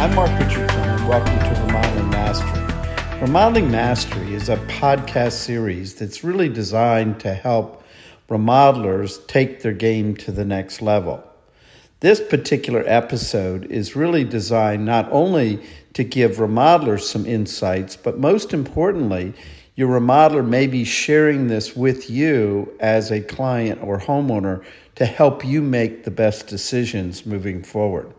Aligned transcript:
I'm 0.00 0.14
Mark 0.14 0.30
Richardson, 0.40 0.80
and 0.80 1.06
welcome 1.06 1.38
to 1.38 1.60
Remodeling 1.60 2.08
Mastery. 2.08 3.20
Remodeling 3.20 3.70
Mastery 3.70 4.32
is 4.32 4.48
a 4.48 4.56
podcast 4.56 5.32
series 5.32 5.94
that's 5.94 6.24
really 6.24 6.48
designed 6.48 7.20
to 7.20 7.34
help 7.34 7.84
remodelers 8.30 9.26
take 9.26 9.60
their 9.60 9.74
game 9.74 10.16
to 10.16 10.32
the 10.32 10.46
next 10.46 10.80
level. 10.80 11.22
This 12.00 12.18
particular 12.18 12.82
episode 12.86 13.66
is 13.66 13.94
really 13.94 14.24
designed 14.24 14.86
not 14.86 15.06
only 15.12 15.62
to 15.92 16.02
give 16.02 16.36
remodelers 16.36 17.02
some 17.02 17.26
insights, 17.26 17.94
but 17.94 18.18
most 18.18 18.54
importantly, 18.54 19.34
your 19.76 20.00
remodeler 20.00 20.48
may 20.48 20.66
be 20.66 20.82
sharing 20.82 21.48
this 21.48 21.76
with 21.76 22.08
you 22.08 22.72
as 22.80 23.10
a 23.10 23.20
client 23.20 23.82
or 23.82 24.00
homeowner 24.00 24.64
to 24.94 25.04
help 25.04 25.44
you 25.44 25.60
make 25.60 26.04
the 26.04 26.10
best 26.10 26.46
decisions 26.46 27.26
moving 27.26 27.62
forward. 27.62 28.10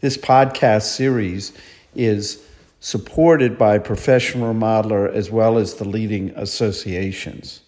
This 0.00 0.16
podcast 0.16 0.84
series 0.84 1.52
is 1.94 2.42
supported 2.80 3.58
by 3.58 3.76
professional 3.76 4.54
remodeler 4.54 5.12
as 5.12 5.30
well 5.30 5.58
as 5.58 5.74
the 5.74 5.86
leading 5.86 6.30
associations. 6.36 7.60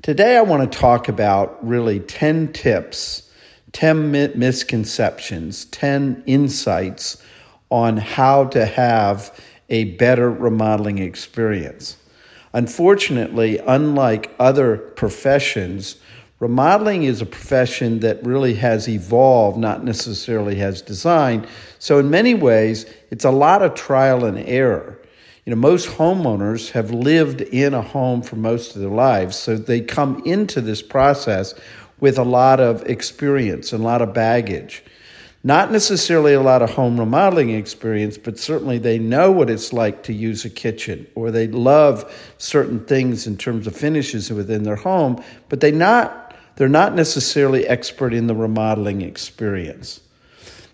Today, 0.00 0.38
I 0.38 0.40
want 0.40 0.72
to 0.72 0.78
talk 0.78 1.08
about 1.08 1.58
really 1.62 2.00
10 2.00 2.54
tips, 2.54 3.30
10 3.72 4.10
misconceptions, 4.10 5.66
10 5.66 6.22
insights 6.24 7.22
on 7.68 7.98
how 7.98 8.46
to 8.46 8.64
have 8.64 9.38
a 9.68 9.84
better 9.96 10.30
remodeling 10.30 10.96
experience. 10.96 11.98
Unfortunately, 12.54 13.58
unlike 13.58 14.34
other 14.38 14.78
professions, 14.78 15.96
remodeling 16.40 17.04
is 17.04 17.20
a 17.20 17.26
profession 17.26 18.00
that 18.00 18.24
really 18.24 18.54
has 18.54 18.88
evolved, 18.88 19.58
not 19.58 19.84
necessarily 19.84 20.56
has 20.56 20.82
designed. 20.82 21.46
So, 21.78 21.98
in 21.98 22.10
many 22.10 22.34
ways, 22.34 22.86
it's 23.10 23.24
a 23.24 23.30
lot 23.30 23.62
of 23.62 23.74
trial 23.74 24.24
and 24.24 24.38
error. 24.38 24.98
You 25.44 25.54
know, 25.54 25.60
most 25.60 25.88
homeowners 25.88 26.70
have 26.72 26.90
lived 26.90 27.40
in 27.40 27.74
a 27.74 27.82
home 27.82 28.22
for 28.22 28.36
most 28.36 28.74
of 28.74 28.80
their 28.82 28.90
lives, 28.90 29.36
so 29.36 29.56
they 29.56 29.80
come 29.80 30.22
into 30.24 30.60
this 30.60 30.82
process 30.82 31.54
with 32.00 32.18
a 32.18 32.24
lot 32.24 32.60
of 32.60 32.82
experience 32.88 33.72
and 33.72 33.82
a 33.82 33.86
lot 33.86 34.02
of 34.02 34.14
baggage. 34.14 34.82
Not 35.42 35.72
necessarily 35.72 36.34
a 36.34 36.42
lot 36.42 36.60
of 36.60 36.70
home 36.70 37.00
remodeling 37.00 37.50
experience, 37.50 38.18
but 38.18 38.38
certainly 38.38 38.76
they 38.76 38.98
know 38.98 39.30
what 39.30 39.48
it's 39.48 39.72
like 39.72 40.02
to 40.02 40.12
use 40.12 40.44
a 40.44 40.50
kitchen 40.50 41.06
or 41.14 41.30
they 41.30 41.48
love 41.48 42.12
certain 42.36 42.84
things 42.84 43.26
in 43.26 43.38
terms 43.38 43.66
of 43.66 43.74
finishes 43.74 44.30
within 44.30 44.64
their 44.64 44.76
home, 44.76 45.22
but 45.48 45.60
they 45.60 45.72
not 45.72 46.19
they're 46.60 46.68
not 46.68 46.94
necessarily 46.94 47.66
expert 47.66 48.12
in 48.12 48.26
the 48.26 48.34
remodeling 48.34 49.00
experience. 49.00 49.98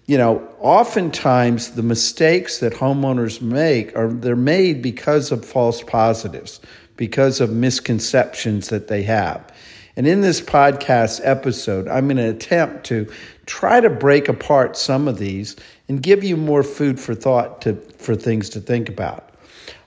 You 0.07 0.19
know, 0.19 0.49
oftentimes 0.59 1.77
the 1.77 1.85
mistakes 1.85 2.59
that 2.59 2.73
homeowners 2.73 3.41
make 3.41 3.97
are 3.97 4.09
they're 4.09 4.35
made 4.35 4.83
because 4.83 5.31
of 5.31 5.45
false 5.45 5.85
positives, 5.85 6.59
because 6.97 7.41
of 7.41 7.53
misconceptions 7.53 8.69
that 8.71 8.89
they 8.89 9.05
have. 9.05 9.49
And 9.95 10.09
in 10.09 10.23
this 10.23 10.41
podcast 10.41 11.21
episode, 11.23 11.87
I'm 11.87 12.09
going 12.09 12.17
to 12.17 12.31
attempt 12.31 12.87
to 12.87 13.09
try 13.47 13.79
to 13.79 13.89
break 13.89 14.29
apart 14.29 14.77
some 14.77 15.07
of 15.07 15.19
these 15.19 15.55
and 15.89 16.03
give 16.03 16.25
you 16.25 16.37
more 16.37 16.65
food 16.65 16.99
for 16.99 17.15
thought 17.15 17.63
to, 17.63 17.77
for 17.99 18.17
things 18.17 18.49
to 18.51 18.61
think 18.61 18.89
about. 18.89 19.26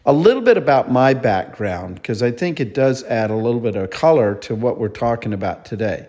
A 0.09 0.13
little 0.13 0.41
bit 0.41 0.57
about 0.57 0.91
my 0.91 1.13
background, 1.13 1.93
because 1.93 2.23
I 2.23 2.31
think 2.31 2.59
it 2.59 2.73
does 2.73 3.03
add 3.03 3.29
a 3.29 3.35
little 3.35 3.59
bit 3.59 3.75
of 3.75 3.91
color 3.91 4.33
to 4.37 4.55
what 4.55 4.79
we're 4.79 4.87
talking 4.87 5.33
about 5.33 5.65
today. 5.65 6.07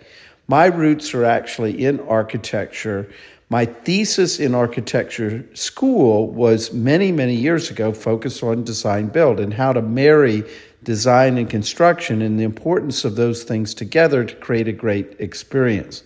My 0.48 0.64
roots 0.64 1.12
are 1.12 1.26
actually 1.26 1.84
in 1.84 2.00
architecture. 2.08 3.10
My 3.50 3.66
thesis 3.66 4.40
in 4.40 4.54
architecture 4.54 5.44
school 5.52 6.28
was 6.28 6.72
many, 6.72 7.12
many 7.12 7.34
years 7.34 7.70
ago 7.70 7.92
focused 7.92 8.42
on 8.42 8.64
design 8.64 9.08
build 9.08 9.38
and 9.38 9.52
how 9.52 9.74
to 9.74 9.82
marry 9.82 10.44
design 10.82 11.36
and 11.36 11.50
construction 11.50 12.22
and 12.22 12.40
the 12.40 12.44
importance 12.44 13.04
of 13.04 13.16
those 13.16 13.44
things 13.44 13.74
together 13.74 14.24
to 14.24 14.34
create 14.36 14.66
a 14.66 14.72
great 14.72 15.14
experience. 15.18 16.04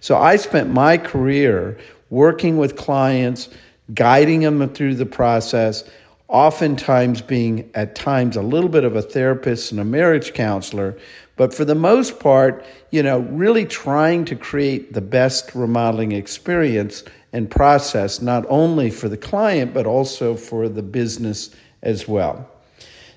So 0.00 0.16
I 0.16 0.36
spent 0.36 0.70
my 0.70 0.96
career 0.96 1.76
working 2.08 2.56
with 2.56 2.76
clients, 2.76 3.50
guiding 3.92 4.40
them 4.40 4.66
through 4.70 4.94
the 4.94 5.04
process, 5.04 5.84
oftentimes 6.28 7.22
being 7.22 7.70
at 7.74 7.94
times 7.94 8.36
a 8.36 8.42
little 8.42 8.68
bit 8.68 8.84
of 8.84 8.94
a 8.94 9.02
therapist 9.02 9.72
and 9.72 9.80
a 9.80 9.84
marriage 9.84 10.34
counselor, 10.34 10.96
but 11.36 11.54
for 11.54 11.64
the 11.64 11.74
most 11.74 12.20
part, 12.20 12.64
you 12.90 13.02
know, 13.02 13.20
really 13.20 13.64
trying 13.64 14.24
to 14.26 14.36
create 14.36 14.92
the 14.92 15.00
best 15.00 15.54
remodeling 15.54 16.12
experience 16.12 17.02
and 17.32 17.50
process, 17.50 18.20
not 18.20 18.44
only 18.48 18.90
for 18.90 19.08
the 19.08 19.16
client, 19.16 19.72
but 19.72 19.86
also 19.86 20.34
for 20.34 20.68
the 20.68 20.82
business 20.82 21.50
as 21.82 22.06
well. 22.06 22.48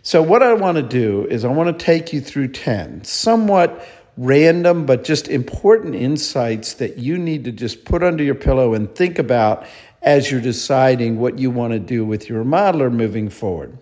So, 0.03 0.21
what 0.21 0.41
I 0.41 0.53
want 0.53 0.77
to 0.77 0.83
do 0.83 1.27
is 1.27 1.45
I 1.45 1.49
want 1.49 1.77
to 1.77 1.85
take 1.85 2.11
you 2.11 2.21
through 2.21 2.49
10 2.49 3.03
somewhat 3.03 3.87
random 4.17 4.85
but 4.85 5.03
just 5.03 5.27
important 5.29 5.95
insights 5.95 6.73
that 6.75 6.97
you 6.97 7.17
need 7.17 7.43
to 7.45 7.51
just 7.51 7.85
put 7.85 8.03
under 8.03 8.23
your 8.23 8.35
pillow 8.35 8.73
and 8.73 8.93
think 8.93 9.19
about 9.19 9.65
as 10.01 10.31
you're 10.31 10.41
deciding 10.41 11.19
what 11.19 11.39
you 11.39 11.51
want 11.51 11.73
to 11.73 11.79
do 11.79 12.03
with 12.03 12.27
your 12.27 12.43
remodeler 12.43 12.91
moving 12.91 13.29
forward. 13.29 13.77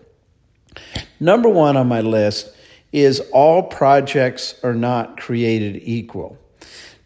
Number 1.18 1.48
one 1.48 1.76
on 1.76 1.88
my 1.88 2.00
list 2.00 2.54
is 2.92 3.20
all 3.32 3.62
projects 3.62 4.54
are 4.62 4.74
not 4.74 5.18
created 5.18 5.80
equal. 5.84 6.38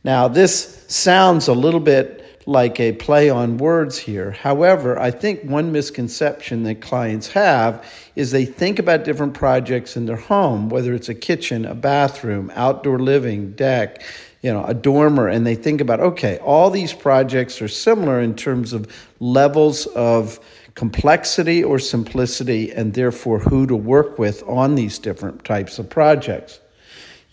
Now, 0.03 0.29
this 0.29 0.85
sounds 0.89 1.49
a 1.49 1.55
little 1.55 1.81
bit 1.81 2.25
like 2.47 2.79
a 2.79 2.93
play 2.93 3.31
on 3.31 3.57
words 3.57 3.97
here. 3.97 4.31
However, 4.31 4.99
I 4.99 5.11
think 5.11 5.43
one 5.45 5.73
misconception 5.73 6.63
that 6.65 6.83
clients 6.83 7.29
have 7.29 7.91
is 8.17 8.31
they 8.31 8.45
think 8.45 8.79
about 8.79 9.05
different 9.05 9.33
projects 9.33 9.97
in 9.97 10.05
their 10.05 10.17
home, 10.17 10.69
whether 10.69 10.93
it's 10.93 11.09
a 11.09 11.15
kitchen, 11.15 11.65
a 11.65 11.75
bathroom, 11.75 12.53
outdoor 12.55 12.99
living, 12.99 13.53
deck, 13.53 14.03
you 14.45 14.53
know, 14.53 14.65
a 14.65 14.75
dormer, 14.75 15.27
and 15.27 15.47
they 15.47 15.55
think 15.55 15.81
about, 15.81 16.01
okay, 16.01 16.39
all 16.39 16.71
these 16.71 16.93
projects 16.93 17.63
are 17.63 17.69
similar 17.69 18.21
in 18.21 18.37
terms 18.37 18.75
of 18.75 18.87
levels 19.19 19.87
of 19.87 20.39
complexity 20.75 21.65
or 21.65 21.79
simplicity, 21.79 22.71
and 22.71 22.93
therefore 22.95 23.39
who 23.39 23.67
to 23.67 23.75
work 23.75 24.19
with 24.19 24.43
on 24.47 24.75
these 24.75 24.99
different 24.99 25.45
types 25.45 25.79
of 25.79 25.89
projects 25.89 26.61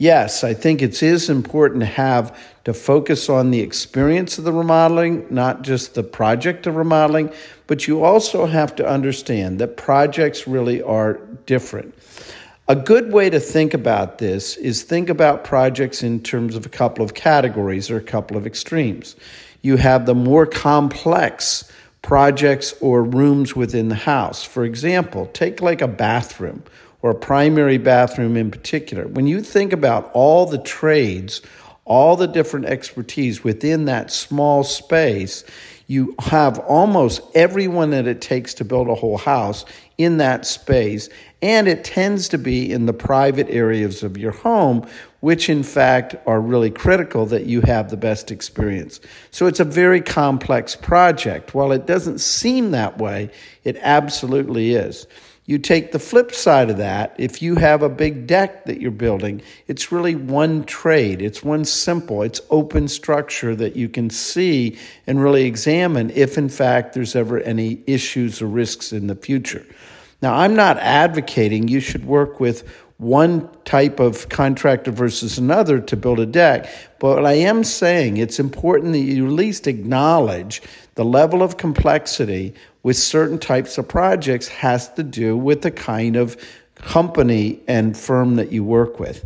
yes, 0.01 0.43
I 0.43 0.55
think 0.55 0.81
it 0.81 1.03
is 1.03 1.29
important 1.29 1.81
to 1.81 1.85
have 1.85 2.35
to 2.63 2.73
focus 2.73 3.29
on 3.29 3.51
the 3.51 3.59
experience 3.59 4.39
of 4.39 4.45
the 4.45 4.51
remodeling, 4.51 5.27
not 5.29 5.61
just 5.61 5.93
the 5.93 6.01
project 6.01 6.65
of 6.65 6.75
remodeling, 6.75 7.31
but 7.67 7.87
you 7.87 8.03
also 8.03 8.47
have 8.47 8.75
to 8.77 8.87
understand 8.87 9.59
that 9.59 9.77
projects 9.77 10.47
really 10.47 10.81
are 10.81 11.19
different. 11.45 11.93
A 12.67 12.75
good 12.75 13.11
way 13.11 13.29
to 13.29 13.39
think 13.39 13.73
about 13.73 14.19
this 14.19 14.55
is 14.55 14.83
think 14.83 15.09
about 15.09 15.43
projects 15.43 16.03
in 16.03 16.21
terms 16.21 16.55
of 16.55 16.65
a 16.65 16.69
couple 16.69 17.03
of 17.03 17.15
categories 17.15 17.89
or 17.89 17.97
a 17.97 18.03
couple 18.03 18.37
of 18.37 18.45
extremes. 18.45 19.15
You 19.61 19.77
have 19.77 20.05
the 20.05 20.15
more 20.15 20.45
complex 20.45 21.69
projects 22.01 22.73
or 22.79 23.03
rooms 23.03 23.55
within 23.55 23.89
the 23.89 23.95
house. 23.95 24.43
For 24.43 24.63
example, 24.63 25.27
take 25.33 25.61
like 25.61 25.81
a 25.81 25.87
bathroom 25.87 26.63
or 27.01 27.11
a 27.11 27.15
primary 27.15 27.77
bathroom 27.77 28.37
in 28.37 28.51
particular, 28.51 29.07
when 29.07 29.27
you 29.27 29.41
think 29.41 29.73
about 29.73 30.11
all 30.13 30.45
the 30.45 30.59
trades, 30.59 31.41
all 31.85 32.15
the 32.15 32.27
different 32.27 32.67
expertise 32.67 33.43
within 33.43 33.85
that 33.85 34.11
small 34.11 34.63
space, 34.63 35.43
you 35.91 36.15
have 36.19 36.57
almost 36.59 37.19
everyone 37.35 37.89
that 37.89 38.07
it 38.07 38.21
takes 38.21 38.53
to 38.53 38.63
build 38.63 38.87
a 38.87 38.95
whole 38.95 39.17
house 39.17 39.65
in 39.97 40.19
that 40.19 40.45
space. 40.45 41.09
And 41.41 41.67
it 41.67 41.83
tends 41.83 42.29
to 42.29 42.37
be 42.37 42.71
in 42.71 42.85
the 42.85 42.93
private 42.93 43.49
areas 43.49 44.01
of 44.01 44.17
your 44.17 44.31
home, 44.31 44.87
which 45.19 45.49
in 45.49 45.63
fact 45.63 46.15
are 46.25 46.39
really 46.39 46.71
critical 46.71 47.25
that 47.25 47.45
you 47.45 47.59
have 47.63 47.89
the 47.89 47.97
best 47.97 48.31
experience. 48.31 49.01
So 49.31 49.47
it's 49.47 49.59
a 49.59 49.65
very 49.65 49.99
complex 49.99 50.77
project. 50.77 51.53
While 51.53 51.73
it 51.73 51.87
doesn't 51.87 52.19
seem 52.19 52.71
that 52.71 52.97
way, 52.97 53.29
it 53.65 53.75
absolutely 53.81 54.75
is. 54.75 55.07
You 55.51 55.59
take 55.59 55.91
the 55.91 55.99
flip 55.99 56.33
side 56.33 56.69
of 56.69 56.77
that. 56.77 57.13
If 57.17 57.41
you 57.41 57.55
have 57.55 57.83
a 57.83 57.89
big 57.89 58.25
deck 58.25 58.63
that 58.67 58.79
you're 58.79 58.89
building, 58.89 59.41
it's 59.67 59.91
really 59.91 60.15
one 60.15 60.63
trade. 60.63 61.21
It's 61.21 61.43
one 61.43 61.65
simple, 61.65 62.21
it's 62.21 62.39
open 62.49 62.87
structure 62.87 63.53
that 63.57 63.75
you 63.75 63.89
can 63.89 64.09
see 64.09 64.77
and 65.07 65.21
really 65.21 65.43
examine 65.43 66.09
if, 66.11 66.37
in 66.37 66.47
fact, 66.47 66.93
there's 66.93 67.17
ever 67.17 67.41
any 67.41 67.83
issues 67.85 68.41
or 68.41 68.47
risks 68.47 68.93
in 68.93 69.07
the 69.07 69.15
future. 69.15 69.65
Now, 70.21 70.35
I'm 70.35 70.55
not 70.55 70.77
advocating 70.77 71.67
you 71.67 71.81
should 71.81 72.05
work 72.05 72.39
with 72.39 72.65
one 73.01 73.49
type 73.65 73.99
of 73.99 74.29
contractor 74.29 74.91
versus 74.91 75.37
another 75.37 75.81
to 75.81 75.97
build 75.97 76.21
a 76.21 76.25
deck. 76.25 76.69
But 76.99 77.25
I 77.25 77.33
am 77.33 77.65
saying, 77.65 78.15
it's 78.15 78.39
important 78.39 78.93
that 78.93 78.99
you 78.99 79.25
at 79.25 79.33
least 79.33 79.67
acknowledge 79.67 80.61
the 80.95 81.03
level 81.03 81.43
of 81.43 81.57
complexity 81.57 82.53
with 82.83 82.97
certain 82.97 83.39
types 83.39 83.77
of 83.77 83.87
projects 83.87 84.47
has 84.47 84.91
to 84.93 85.03
do 85.03 85.37
with 85.37 85.61
the 85.61 85.71
kind 85.71 86.15
of 86.15 86.37
company 86.75 87.59
and 87.67 87.95
firm 87.95 88.35
that 88.35 88.51
you 88.51 88.63
work 88.63 88.99
with. 88.99 89.25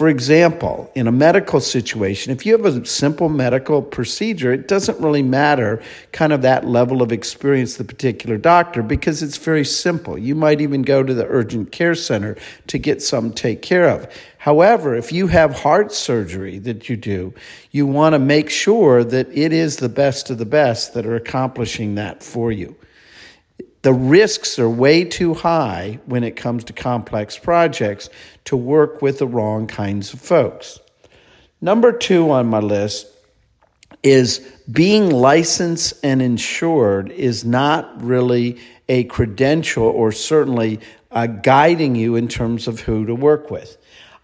For 0.00 0.08
example, 0.08 0.90
in 0.94 1.06
a 1.06 1.12
medical 1.12 1.60
situation, 1.60 2.32
if 2.32 2.46
you 2.46 2.56
have 2.56 2.64
a 2.64 2.86
simple 2.86 3.28
medical 3.28 3.82
procedure, 3.82 4.50
it 4.50 4.66
doesn't 4.66 4.98
really 4.98 5.22
matter 5.22 5.82
kind 6.12 6.32
of 6.32 6.40
that 6.40 6.66
level 6.66 7.02
of 7.02 7.12
experience 7.12 7.76
the 7.76 7.84
particular 7.84 8.38
doctor 8.38 8.82
because 8.82 9.22
it's 9.22 9.36
very 9.36 9.64
simple. 9.64 10.16
You 10.16 10.34
might 10.34 10.62
even 10.62 10.80
go 10.82 11.02
to 11.02 11.12
the 11.12 11.26
urgent 11.26 11.70
care 11.72 11.94
center 11.94 12.36
to 12.68 12.78
get 12.78 13.02
some 13.02 13.30
take 13.30 13.60
care 13.60 13.90
of. 13.90 14.10
However, 14.38 14.94
if 14.94 15.12
you 15.12 15.26
have 15.26 15.52
heart 15.52 15.92
surgery 15.92 16.58
that 16.60 16.88
you 16.88 16.96
do, 16.96 17.34
you 17.70 17.86
want 17.86 18.14
to 18.14 18.18
make 18.18 18.48
sure 18.48 19.04
that 19.04 19.28
it 19.36 19.52
is 19.52 19.76
the 19.76 19.90
best 19.90 20.30
of 20.30 20.38
the 20.38 20.46
best 20.46 20.94
that 20.94 21.04
are 21.04 21.16
accomplishing 21.16 21.96
that 21.96 22.22
for 22.22 22.50
you 22.50 22.74
the 23.82 23.92
risks 23.92 24.58
are 24.58 24.68
way 24.68 25.04
too 25.04 25.34
high 25.34 25.98
when 26.06 26.22
it 26.22 26.36
comes 26.36 26.64
to 26.64 26.72
complex 26.72 27.38
projects 27.38 28.10
to 28.44 28.56
work 28.56 29.00
with 29.00 29.18
the 29.18 29.26
wrong 29.26 29.66
kinds 29.66 30.12
of 30.12 30.20
folks. 30.20 30.78
Number 31.60 31.92
two 31.92 32.30
on 32.30 32.46
my 32.46 32.60
list 32.60 33.06
is 34.02 34.38
being 34.70 35.10
licensed 35.10 35.94
and 36.02 36.22
insured 36.22 37.10
is 37.12 37.44
not 37.44 38.02
really 38.02 38.58
a 38.88 39.04
credential 39.04 39.84
or 39.84 40.10
certainly 40.12 40.80
uh, 41.10 41.26
guiding 41.26 41.94
you 41.94 42.16
in 42.16 42.28
terms 42.28 42.68
of 42.68 42.80
who 42.80 43.06
to 43.06 43.14
work 43.14 43.50
with. 43.50 43.76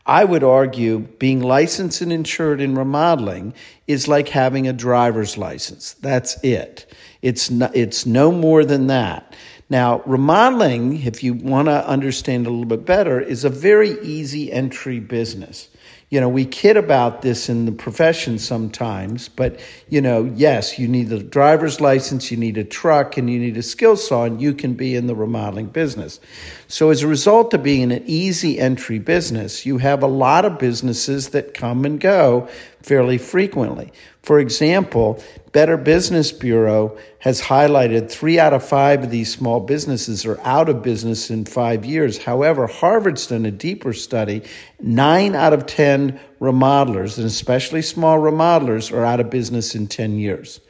I 0.07 0.25
would 0.25 0.45
argue 0.45 1.01
being 1.01 1.43
licensed 1.43 2.01
and 2.01 2.13
insured 2.13 2.61
in 2.61 2.77
remodeling 2.77 3.55
is 3.89 4.07
like 4.07 4.29
having 4.29 4.69
a 4.69 4.73
driver's 4.73 5.37
license. 5.37 5.95
That's 5.95 6.43
it. 6.45 6.93
It's 7.23 7.51
no, 7.51 7.71
it's 7.75 8.07
no 8.07 8.31
more 8.31 8.65
than 8.65 8.87
that. 8.87 9.35
Now, 9.69 10.03
remodeling, 10.07 11.03
if 11.03 11.25
you 11.25 11.35
want 11.35 11.67
to 11.67 11.89
understand 11.89 12.47
a 12.47 12.51
little 12.51 12.67
bit 12.67 12.87
better, 12.87 13.21
is 13.21 13.45
a 13.45 13.51
very 13.51 14.01
easy 14.01 14.53
entry 14.53 15.01
business 15.01 15.69
you 16.09 16.21
know, 16.21 16.29
we 16.29 16.45
kid 16.45 16.77
about 16.77 17.23
this 17.23 17.49
in 17.49 17.67
the 17.67 17.73
profession 17.73 18.39
sometimes, 18.39 19.29
but 19.29 19.59
you 19.89 20.01
know, 20.01 20.31
yes, 20.37 20.79
you 20.79 20.87
need 20.87 21.09
the 21.09 21.21
driver's 21.21 21.81
license, 21.81 22.31
you 22.31 22.37
need 22.37 22.57
a 22.59 22.63
truck, 22.65 23.17
and 23.17 23.29
you 23.29 23.41
need 23.41 23.57
a 23.57 23.63
skill 23.63 23.97
saw, 23.97 24.23
and 24.23 24.41
you 24.41 24.55
can 24.55 24.75
be 24.75 24.95
in 24.95 25.09
the 25.09 25.17
remodeling 25.17 25.67
business. 25.67 26.21
So, 26.69 26.91
as 26.91 27.03
a 27.03 27.09
result 27.09 27.53
of 27.55 27.65
being 27.65 27.91
an 27.91 28.05
easy 28.07 28.61
entry 28.61 29.01
business, 29.01 29.67
you 29.67 29.79
have 29.79 30.05
a 30.05 30.09
lot 30.09 30.45
of 30.45 30.61
businesses 30.61 31.31
that 31.31 31.55
come 31.55 31.85
and 31.85 32.01
go 32.01 32.49
fairly 32.87 33.19
frequently. 33.19 33.91
For 34.23 34.39
example, 34.39 35.21
Better 35.51 35.77
Business 35.77 36.31
Bureau 36.31 36.97
has 37.19 37.43
highlighted 37.43 38.09
three 38.09 38.39
out 38.39 38.53
of 38.53 38.65
five 38.65 39.03
of 39.03 39.11
these 39.11 39.33
small 39.33 39.59
businesses 39.59 40.25
are 40.25 40.41
out 40.43 40.69
of 40.69 40.83
business 40.83 41.29
in 41.29 41.47
five 41.47 41.85
years. 41.85 42.17
However, 42.17 42.69
Harvard's 42.69 43.27
done 43.27 43.45
a 43.45 43.51
deeper 43.51 43.93
study. 43.93 44.43
Nine 44.81 45.35
out 45.35 45.53
of 45.53 45.67
10 45.67 46.21
remodelers, 46.41 47.19
and 47.19 47.27
especially 47.27 47.83
small 47.83 48.19
remodelers, 48.19 48.93
are 48.93 49.05
out 49.05 49.19
of 49.19 49.31
business 49.31 49.75
in 49.75 49.89
10 49.89 50.21
years. 50.21 50.61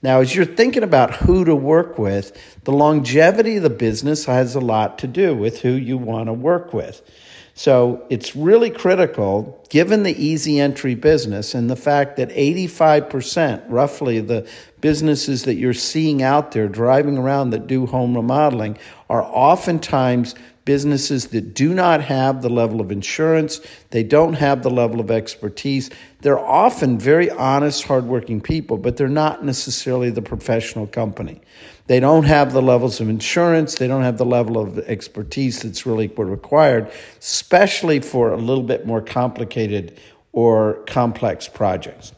Now, 0.00 0.20
as 0.20 0.34
you're 0.34 0.46
thinking 0.46 0.84
about 0.84 1.14
who 1.14 1.44
to 1.44 1.54
work 1.54 1.98
with, 1.98 2.32
the 2.64 2.72
longevity 2.72 3.56
of 3.56 3.62
the 3.62 3.70
business 3.70 4.24
has 4.24 4.54
a 4.54 4.60
lot 4.60 5.00
to 5.00 5.06
do 5.06 5.34
with 5.34 5.60
who 5.60 5.72
you 5.72 5.98
want 5.98 6.28
to 6.28 6.32
work 6.32 6.72
with. 6.72 7.02
So 7.58 8.06
it's 8.08 8.36
really 8.36 8.70
critical, 8.70 9.60
given 9.68 10.04
the 10.04 10.12
easy 10.12 10.60
entry 10.60 10.94
business 10.94 11.56
and 11.56 11.68
the 11.68 11.74
fact 11.74 12.16
that 12.16 12.28
85% 12.28 13.64
roughly 13.68 14.20
the 14.20 14.48
businesses 14.80 15.42
that 15.42 15.56
you're 15.56 15.74
seeing 15.74 16.22
out 16.22 16.52
there 16.52 16.68
driving 16.68 17.18
around 17.18 17.50
that 17.50 17.66
do 17.66 17.84
home 17.84 18.14
remodeling 18.14 18.78
are 19.10 19.24
oftentimes 19.24 20.36
businesses 20.66 21.28
that 21.28 21.52
do 21.52 21.74
not 21.74 22.00
have 22.00 22.42
the 22.42 22.48
level 22.48 22.80
of 22.80 22.92
insurance, 22.92 23.60
they 23.90 24.04
don't 24.04 24.34
have 24.34 24.62
the 24.62 24.70
level 24.70 25.00
of 25.00 25.10
expertise. 25.10 25.90
They're 26.20 26.38
often 26.38 26.96
very 26.96 27.28
honest, 27.28 27.82
hardworking 27.82 28.40
people, 28.40 28.76
but 28.76 28.96
they're 28.96 29.08
not 29.08 29.44
necessarily 29.44 30.10
the 30.10 30.22
professional 30.22 30.86
company. 30.86 31.40
They 31.88 32.00
don't 32.00 32.24
have 32.24 32.52
the 32.52 32.60
levels 32.60 33.00
of 33.00 33.08
insurance, 33.08 33.76
they 33.76 33.88
don't 33.88 34.02
have 34.02 34.18
the 34.18 34.26
level 34.26 34.58
of 34.58 34.78
expertise 34.80 35.62
that's 35.62 35.86
really 35.86 36.06
required, 36.06 36.92
especially 37.18 38.00
for 38.00 38.30
a 38.30 38.36
little 38.36 38.62
bit 38.62 38.86
more 38.86 39.00
complicated 39.00 39.98
or 40.32 40.74
complex 40.86 41.48
projects. 41.48 42.12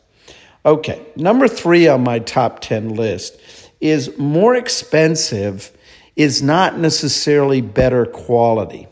Okay, 0.67 1.01
number 1.15 1.47
three 1.47 1.87
on 1.87 2.03
my 2.03 2.19
top 2.19 2.61
10 2.61 2.97
list 2.97 3.41
is 3.81 4.17
more 4.19 4.57
expensive 4.57 5.71
is 6.17 6.43
not 6.43 6.79
necessarily 6.79 7.61
better 7.61 8.05
quality. 8.05 8.89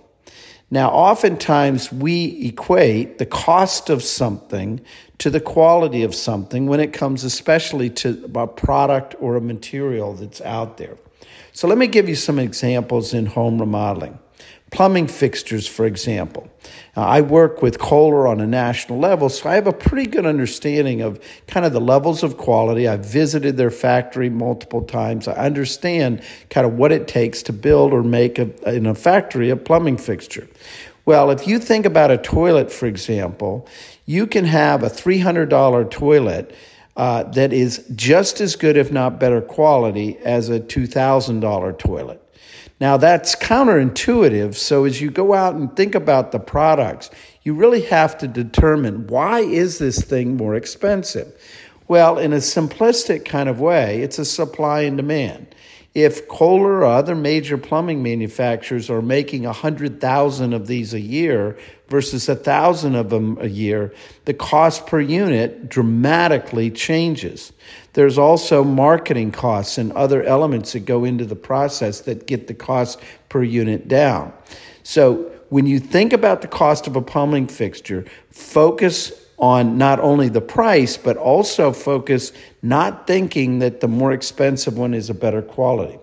Now, 0.70 0.90
oftentimes 0.90 1.90
we 1.90 2.46
equate 2.46 3.18
the 3.18 3.26
cost 3.26 3.88
of 3.88 4.02
something 4.02 4.80
to 5.16 5.30
the 5.30 5.40
quality 5.40 6.02
of 6.02 6.14
something 6.14 6.66
when 6.66 6.78
it 6.78 6.92
comes 6.92 7.24
especially 7.24 7.88
to 7.90 8.30
a 8.34 8.46
product 8.46 9.14
or 9.18 9.36
a 9.36 9.40
material 9.40 10.12
that's 10.12 10.42
out 10.42 10.76
there. 10.76 10.98
So, 11.52 11.66
let 11.68 11.78
me 11.78 11.86
give 11.86 12.08
you 12.08 12.14
some 12.14 12.38
examples 12.38 13.14
in 13.14 13.26
home 13.26 13.58
remodeling. 13.58 14.18
Plumbing 14.70 15.06
fixtures, 15.06 15.66
for 15.66 15.86
example. 15.86 16.48
Now, 16.94 17.04
I 17.04 17.22
work 17.22 17.62
with 17.62 17.78
Kohler 17.78 18.26
on 18.26 18.40
a 18.40 18.46
national 18.46 18.98
level, 18.98 19.30
so 19.30 19.48
I 19.48 19.54
have 19.54 19.66
a 19.66 19.72
pretty 19.72 20.10
good 20.10 20.26
understanding 20.26 21.00
of 21.00 21.20
kind 21.46 21.64
of 21.64 21.72
the 21.72 21.80
levels 21.80 22.22
of 22.22 22.36
quality. 22.36 22.86
I've 22.86 23.04
visited 23.04 23.56
their 23.56 23.70
factory 23.70 24.28
multiple 24.28 24.82
times. 24.82 25.26
I 25.26 25.34
understand 25.34 26.22
kind 26.50 26.66
of 26.66 26.74
what 26.74 26.92
it 26.92 27.08
takes 27.08 27.42
to 27.44 27.52
build 27.52 27.94
or 27.94 28.02
make 28.02 28.38
a, 28.38 28.50
in 28.74 28.84
a 28.84 28.94
factory 28.94 29.48
a 29.48 29.56
plumbing 29.56 29.96
fixture. 29.96 30.46
Well, 31.06 31.30
if 31.30 31.48
you 31.48 31.58
think 31.58 31.86
about 31.86 32.10
a 32.10 32.18
toilet, 32.18 32.70
for 32.70 32.84
example, 32.84 33.66
you 34.04 34.26
can 34.26 34.44
have 34.44 34.82
a 34.82 34.90
$300 34.90 35.90
toilet 35.90 36.54
uh, 36.98 37.22
that 37.22 37.52
is 37.52 37.86
just 37.94 38.42
as 38.42 38.56
good, 38.56 38.76
if 38.76 38.92
not 38.92 39.18
better 39.18 39.40
quality, 39.40 40.18
as 40.18 40.50
a 40.50 40.60
$2,000 40.60 41.78
toilet. 41.78 42.27
Now, 42.80 42.96
that's 42.96 43.34
counterintuitive. 43.34 44.54
So, 44.54 44.84
as 44.84 45.00
you 45.00 45.10
go 45.10 45.34
out 45.34 45.54
and 45.54 45.74
think 45.74 45.94
about 45.94 46.30
the 46.30 46.38
products, 46.38 47.10
you 47.42 47.54
really 47.54 47.82
have 47.82 48.16
to 48.18 48.28
determine 48.28 49.06
why 49.08 49.40
is 49.40 49.78
this 49.78 50.02
thing 50.02 50.36
more 50.36 50.54
expensive? 50.54 51.32
Well, 51.88 52.18
in 52.18 52.32
a 52.32 52.36
simplistic 52.36 53.24
kind 53.24 53.48
of 53.48 53.60
way, 53.60 54.02
it's 54.02 54.18
a 54.18 54.24
supply 54.24 54.82
and 54.82 54.96
demand. 54.96 55.54
If 55.98 56.28
Kohler 56.28 56.82
or 56.82 56.84
other 56.84 57.16
major 57.16 57.58
plumbing 57.58 58.04
manufacturers 58.04 58.88
are 58.88 59.02
making 59.02 59.42
100,000 59.42 60.52
of 60.52 60.68
these 60.68 60.94
a 60.94 61.00
year 61.00 61.58
versus 61.88 62.28
1,000 62.28 62.94
of 62.94 63.10
them 63.10 63.36
a 63.40 63.48
year, 63.48 63.92
the 64.24 64.32
cost 64.32 64.86
per 64.86 65.00
unit 65.00 65.68
dramatically 65.68 66.70
changes. 66.70 67.52
There's 67.94 68.16
also 68.16 68.62
marketing 68.62 69.32
costs 69.32 69.76
and 69.76 69.90
other 69.94 70.22
elements 70.22 70.74
that 70.74 70.86
go 70.86 71.02
into 71.02 71.24
the 71.24 71.34
process 71.34 72.02
that 72.02 72.28
get 72.28 72.46
the 72.46 72.54
cost 72.54 73.00
per 73.28 73.42
unit 73.42 73.88
down. 73.88 74.32
So 74.84 75.32
when 75.48 75.66
you 75.66 75.80
think 75.80 76.12
about 76.12 76.42
the 76.42 76.48
cost 76.48 76.86
of 76.86 76.94
a 76.94 77.02
plumbing 77.02 77.48
fixture, 77.48 78.04
focus 78.30 79.10
on 79.38 79.78
not 79.78 80.00
only 80.00 80.28
the 80.28 80.40
price, 80.40 80.96
but 80.96 81.16
also 81.16 81.72
focus 81.72 82.32
not 82.62 83.06
thinking 83.06 83.60
that 83.60 83.80
the 83.80 83.88
more 83.88 84.12
expensive 84.12 84.76
one 84.76 84.94
is 84.94 85.08
a 85.10 85.14
better 85.14 85.42
quality. 85.42 85.98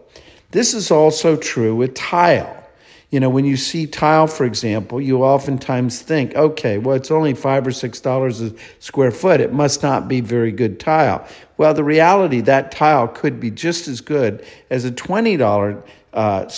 This 0.52 0.74
is 0.74 0.90
also 0.90 1.36
true 1.36 1.76
with 1.76 1.94
tile. 1.96 2.64
You 3.12 3.20
know, 3.20 3.30
when 3.30 3.46
you 3.46 3.56
see 3.56 3.88
tile, 3.88 4.28
for 4.28 4.46
example, 4.46 5.00
you 5.00 5.24
oftentimes 5.24 6.02
think, 6.02 6.36
okay, 6.36 6.78
well, 6.78 6.96
it's 6.96 7.12
only 7.12 7.34
five 7.34 7.66
or 7.68 7.72
six 7.72 8.00
dollars 8.00 8.42
a 8.42 8.54
square 8.80 9.12
foot. 9.12 9.42
It 9.42 9.54
must 9.54 9.84
not 9.84 10.08
be 10.08 10.22
very 10.22 10.52
good 10.52 10.80
tile. 10.80 11.26
Well, 11.58 11.74
the 11.74 11.84
reality, 11.84 12.42
that 12.42 12.72
tile 12.72 13.08
could 13.08 13.40
be 13.40 13.52
just 13.52 13.88
as 13.88 14.02
good 14.02 14.46
as 14.70 14.86
a 14.86 14.92
$20 14.92 15.84
uh, 16.16 16.50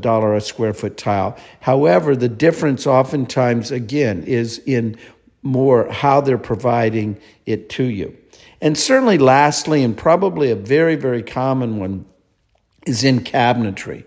dollar 0.00 0.34
a 0.34 0.40
square 0.40 0.74
foot 0.74 0.96
tile. 0.96 1.36
However, 1.60 2.14
the 2.14 2.28
difference 2.28 2.86
oftentimes, 2.86 3.70
again, 3.70 4.22
is 4.24 4.58
in 4.66 4.96
more 5.46 5.90
how 5.90 6.20
they're 6.20 6.38
providing 6.38 7.18
it 7.46 7.70
to 7.70 7.84
you. 7.84 8.16
And 8.60 8.76
certainly, 8.76 9.18
lastly, 9.18 9.82
and 9.82 9.96
probably 9.96 10.50
a 10.50 10.56
very, 10.56 10.96
very 10.96 11.22
common 11.22 11.78
one, 11.78 12.06
is 12.86 13.04
in 13.04 13.20
cabinetry. 13.20 14.04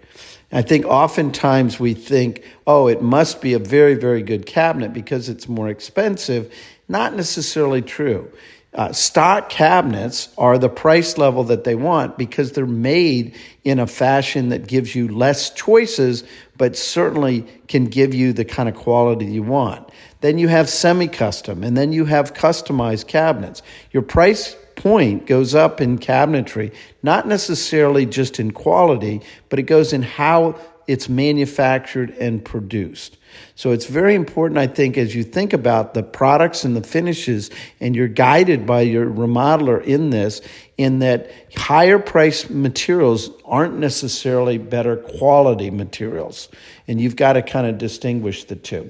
I 0.51 0.61
think 0.63 0.85
oftentimes 0.85 1.79
we 1.79 1.93
think, 1.93 2.43
oh, 2.65 2.87
it 2.87 3.01
must 3.01 3.41
be 3.41 3.53
a 3.53 3.59
very, 3.59 3.93
very 3.93 4.23
good 4.23 4.45
cabinet 4.45 4.93
because 4.93 5.29
it's 5.29 5.47
more 5.47 5.69
expensive. 5.69 6.51
Not 6.87 7.15
necessarily 7.15 7.81
true. 7.83 8.31
Uh, 8.73 8.91
stock 8.91 9.49
cabinets 9.49 10.29
are 10.37 10.57
the 10.57 10.69
price 10.69 11.17
level 11.17 11.43
that 11.45 11.63
they 11.63 11.75
want 11.75 12.17
because 12.17 12.51
they're 12.51 12.65
made 12.65 13.35
in 13.63 13.79
a 13.79 13.87
fashion 13.87 14.49
that 14.49 14.67
gives 14.67 14.95
you 14.95 15.07
less 15.07 15.49
choices, 15.51 16.23
but 16.59 16.75
certainly 16.75 17.41
can 17.67 17.85
give 17.85 18.13
you 18.13 18.33
the 18.33 18.45
kind 18.45 18.69
of 18.69 18.75
quality 18.75 19.25
you 19.25 19.41
want. 19.41 19.89
Then 20.21 20.37
you 20.37 20.49
have 20.49 20.69
semi 20.69 21.07
custom, 21.07 21.63
and 21.63 21.75
then 21.75 21.93
you 21.93 22.05
have 22.05 22.33
customized 22.33 23.07
cabinets. 23.07 23.63
Your 23.91 24.03
price 24.03 24.55
point 24.75 25.25
goes 25.25 25.55
up 25.55 25.81
in 25.81 25.97
cabinetry, 25.97 26.73
not 27.01 27.27
necessarily 27.27 28.05
just 28.05 28.39
in 28.39 28.51
quality, 28.51 29.21
but 29.47 29.57
it 29.57 29.63
goes 29.63 29.93
in 29.93 30.03
how 30.03 30.59
it's 30.89 31.07
manufactured 31.07 32.09
and 32.17 32.43
produced. 32.43 33.17
So 33.53 33.71
it's 33.71 33.85
very 33.85 34.15
important, 34.15 34.57
I 34.57 34.65
think, 34.65 34.97
as 34.97 35.13
you 35.13 35.23
think 35.23 35.53
about 35.53 35.93
the 35.93 36.01
products 36.01 36.65
and 36.65 36.75
the 36.75 36.81
finishes, 36.81 37.51
and 37.79 37.95
you're 37.95 38.07
guided 38.07 38.65
by 38.65 38.81
your 38.81 39.05
remodeler 39.05 39.83
in 39.83 40.09
this, 40.09 40.41
in 40.77 40.97
that 40.99 41.29
higher 41.55 41.99
price 41.99 42.49
materials 42.49 43.29
aren't 43.45 43.77
necessarily 43.77 44.57
better 44.57 44.97
quality 44.97 45.69
materials. 45.69 46.49
And 46.87 46.99
you've 46.99 47.15
got 47.15 47.33
to 47.33 47.43
kind 47.43 47.67
of 47.67 47.77
distinguish 47.77 48.45
the 48.45 48.55
two. 48.55 48.89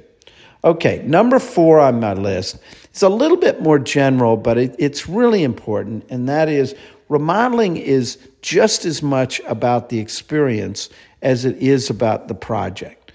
Okay, 0.63 1.03
number 1.05 1.37
four 1.37 1.81
on 1.81 1.99
my 1.99 2.13
list 2.13 2.59
is 2.93 3.03
a 3.03 3.09
little 3.09 3.37
bit 3.37 3.61
more 3.61 3.77
general, 3.77 4.37
but 4.37 4.57
it, 4.57 4.73
it's 4.79 5.09
really 5.09 5.43
important, 5.43 6.05
and 6.09 6.29
that 6.29 6.47
is 6.47 6.75
remodeling 7.09 7.75
is 7.75 8.17
just 8.41 8.85
as 8.85 9.03
much 9.03 9.41
about 9.47 9.89
the 9.89 9.99
experience 9.99 10.89
as 11.21 11.45
it 11.45 11.57
is 11.57 11.89
about 11.89 12.27
the 12.27 12.35
project. 12.35 13.11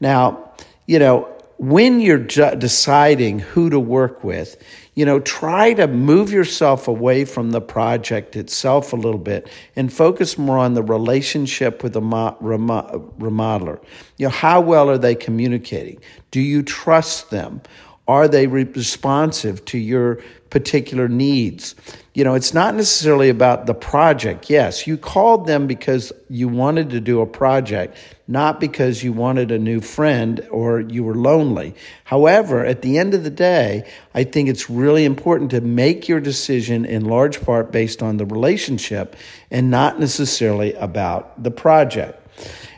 Now, 0.00 0.50
you 0.86 0.98
know, 0.98 1.28
when 1.58 2.00
you're 2.00 2.18
ju- 2.18 2.54
deciding 2.56 3.40
who 3.40 3.68
to 3.68 3.80
work 3.80 4.22
with, 4.22 4.62
you 4.94 5.04
know, 5.04 5.20
try 5.20 5.74
to 5.74 5.86
move 5.86 6.32
yourself 6.32 6.88
away 6.88 7.24
from 7.24 7.50
the 7.50 7.60
project 7.60 8.36
itself 8.36 8.92
a 8.92 8.96
little 8.96 9.20
bit 9.20 9.48
and 9.76 9.92
focus 9.92 10.38
more 10.38 10.58
on 10.58 10.74
the 10.74 10.82
relationship 10.82 11.82
with 11.82 11.92
the 11.92 12.00
mo- 12.00 12.36
remo- 12.40 13.12
remodeler. 13.18 13.80
You 14.18 14.26
know, 14.26 14.30
how 14.30 14.60
well 14.60 14.88
are 14.88 14.98
they 14.98 15.14
communicating? 15.14 16.00
Do 16.30 16.40
you 16.40 16.62
trust 16.62 17.30
them? 17.30 17.60
Are 18.08 18.26
they 18.26 18.46
responsive 18.46 19.64
to 19.66 19.78
your 19.78 20.20
particular 20.48 21.08
needs? 21.08 21.74
You 22.14 22.24
know, 22.24 22.34
it's 22.34 22.54
not 22.54 22.74
necessarily 22.74 23.28
about 23.28 23.66
the 23.66 23.74
project. 23.74 24.48
Yes, 24.48 24.86
you 24.86 24.96
called 24.96 25.46
them 25.46 25.66
because 25.66 26.10
you 26.30 26.48
wanted 26.48 26.90
to 26.90 27.00
do 27.00 27.20
a 27.20 27.26
project, 27.26 27.96
not 28.26 28.58
because 28.58 29.04
you 29.04 29.12
wanted 29.12 29.52
a 29.52 29.58
new 29.58 29.82
friend 29.82 30.44
or 30.50 30.80
you 30.80 31.04
were 31.04 31.14
lonely. 31.14 31.74
However, 32.04 32.64
at 32.64 32.80
the 32.80 32.96
end 32.96 33.12
of 33.12 33.24
the 33.24 33.30
day, 33.30 33.86
I 34.14 34.24
think 34.24 34.48
it's 34.48 34.70
really 34.70 35.04
important 35.04 35.50
to 35.50 35.60
make 35.60 36.08
your 36.08 36.18
decision 36.18 36.86
in 36.86 37.04
large 37.04 37.44
part 37.44 37.70
based 37.70 38.02
on 38.02 38.16
the 38.16 38.26
relationship 38.26 39.14
and 39.50 39.70
not 39.70 40.00
necessarily 40.00 40.72
about 40.74 41.42
the 41.42 41.50
project. 41.50 42.26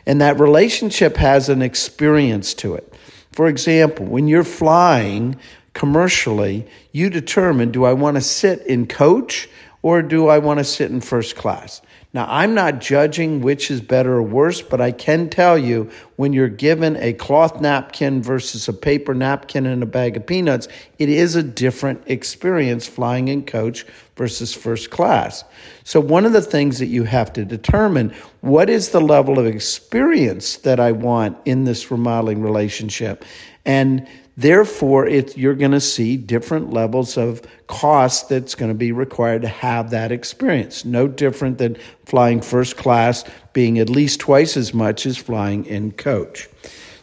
And 0.05 0.19
that 0.19 0.39
relationship 0.39 1.15
has 1.17 1.47
an 1.47 1.61
experience 1.61 2.53
to 2.55 2.75
it. 2.75 2.93
For 3.41 3.47
example, 3.47 4.05
when 4.05 4.27
you're 4.27 4.43
flying 4.43 5.35
commercially, 5.73 6.67
you 6.91 7.09
determine 7.09 7.71
do 7.71 7.85
I 7.85 7.93
want 7.93 8.13
to 8.17 8.21
sit 8.21 8.61
in 8.67 8.85
coach 8.85 9.49
or 9.81 10.03
do 10.03 10.27
I 10.27 10.37
want 10.37 10.59
to 10.59 10.63
sit 10.63 10.91
in 10.91 11.01
first 11.01 11.35
class? 11.35 11.81
Now, 12.13 12.25
I'm 12.27 12.53
not 12.53 12.81
judging 12.81 13.39
which 13.39 13.71
is 13.71 13.79
better 13.79 14.15
or 14.15 14.21
worse, 14.21 14.61
but 14.61 14.81
I 14.81 14.91
can 14.91 15.29
tell 15.29 15.57
you 15.57 15.89
when 16.17 16.33
you're 16.33 16.49
given 16.49 16.97
a 16.97 17.13
cloth 17.13 17.61
napkin 17.61 18.21
versus 18.21 18.67
a 18.67 18.73
paper 18.73 19.13
napkin 19.13 19.65
and 19.65 19.81
a 19.81 19.85
bag 19.85 20.17
of 20.17 20.25
peanuts, 20.25 20.67
it 20.99 21.07
is 21.07 21.37
a 21.37 21.43
different 21.43 22.03
experience 22.07 22.85
flying 22.85 23.29
in 23.29 23.45
coach 23.45 23.85
versus 24.17 24.53
first 24.53 24.91
class. 24.91 25.45
So, 25.85 26.01
one 26.01 26.25
of 26.25 26.33
the 26.33 26.41
things 26.41 26.79
that 26.79 26.87
you 26.87 27.05
have 27.05 27.31
to 27.33 27.45
determine 27.45 28.13
what 28.41 28.69
is 28.69 28.89
the 28.89 28.99
level 28.99 29.39
of 29.39 29.45
experience 29.45 30.57
that 30.57 30.81
I 30.81 30.91
want 30.91 31.37
in 31.45 31.63
this 31.63 31.89
remodeling 31.89 32.41
relationship? 32.41 33.23
And 33.65 34.05
Therefore, 34.41 35.05
it, 35.05 35.37
you're 35.37 35.53
going 35.53 35.71
to 35.71 35.79
see 35.79 36.17
different 36.17 36.73
levels 36.73 37.15
of 37.15 37.43
cost 37.67 38.27
that's 38.27 38.55
going 38.55 38.71
to 38.71 38.75
be 38.77 38.91
required 38.91 39.43
to 39.43 39.47
have 39.47 39.91
that 39.91 40.11
experience. 40.11 40.83
No 40.83 41.07
different 41.07 41.59
than 41.59 41.77
flying 42.05 42.41
first 42.41 42.75
class 42.75 43.23
being 43.53 43.77
at 43.77 43.87
least 43.87 44.19
twice 44.19 44.57
as 44.57 44.73
much 44.73 45.05
as 45.05 45.15
flying 45.15 45.63
in 45.67 45.91
coach. 45.91 46.49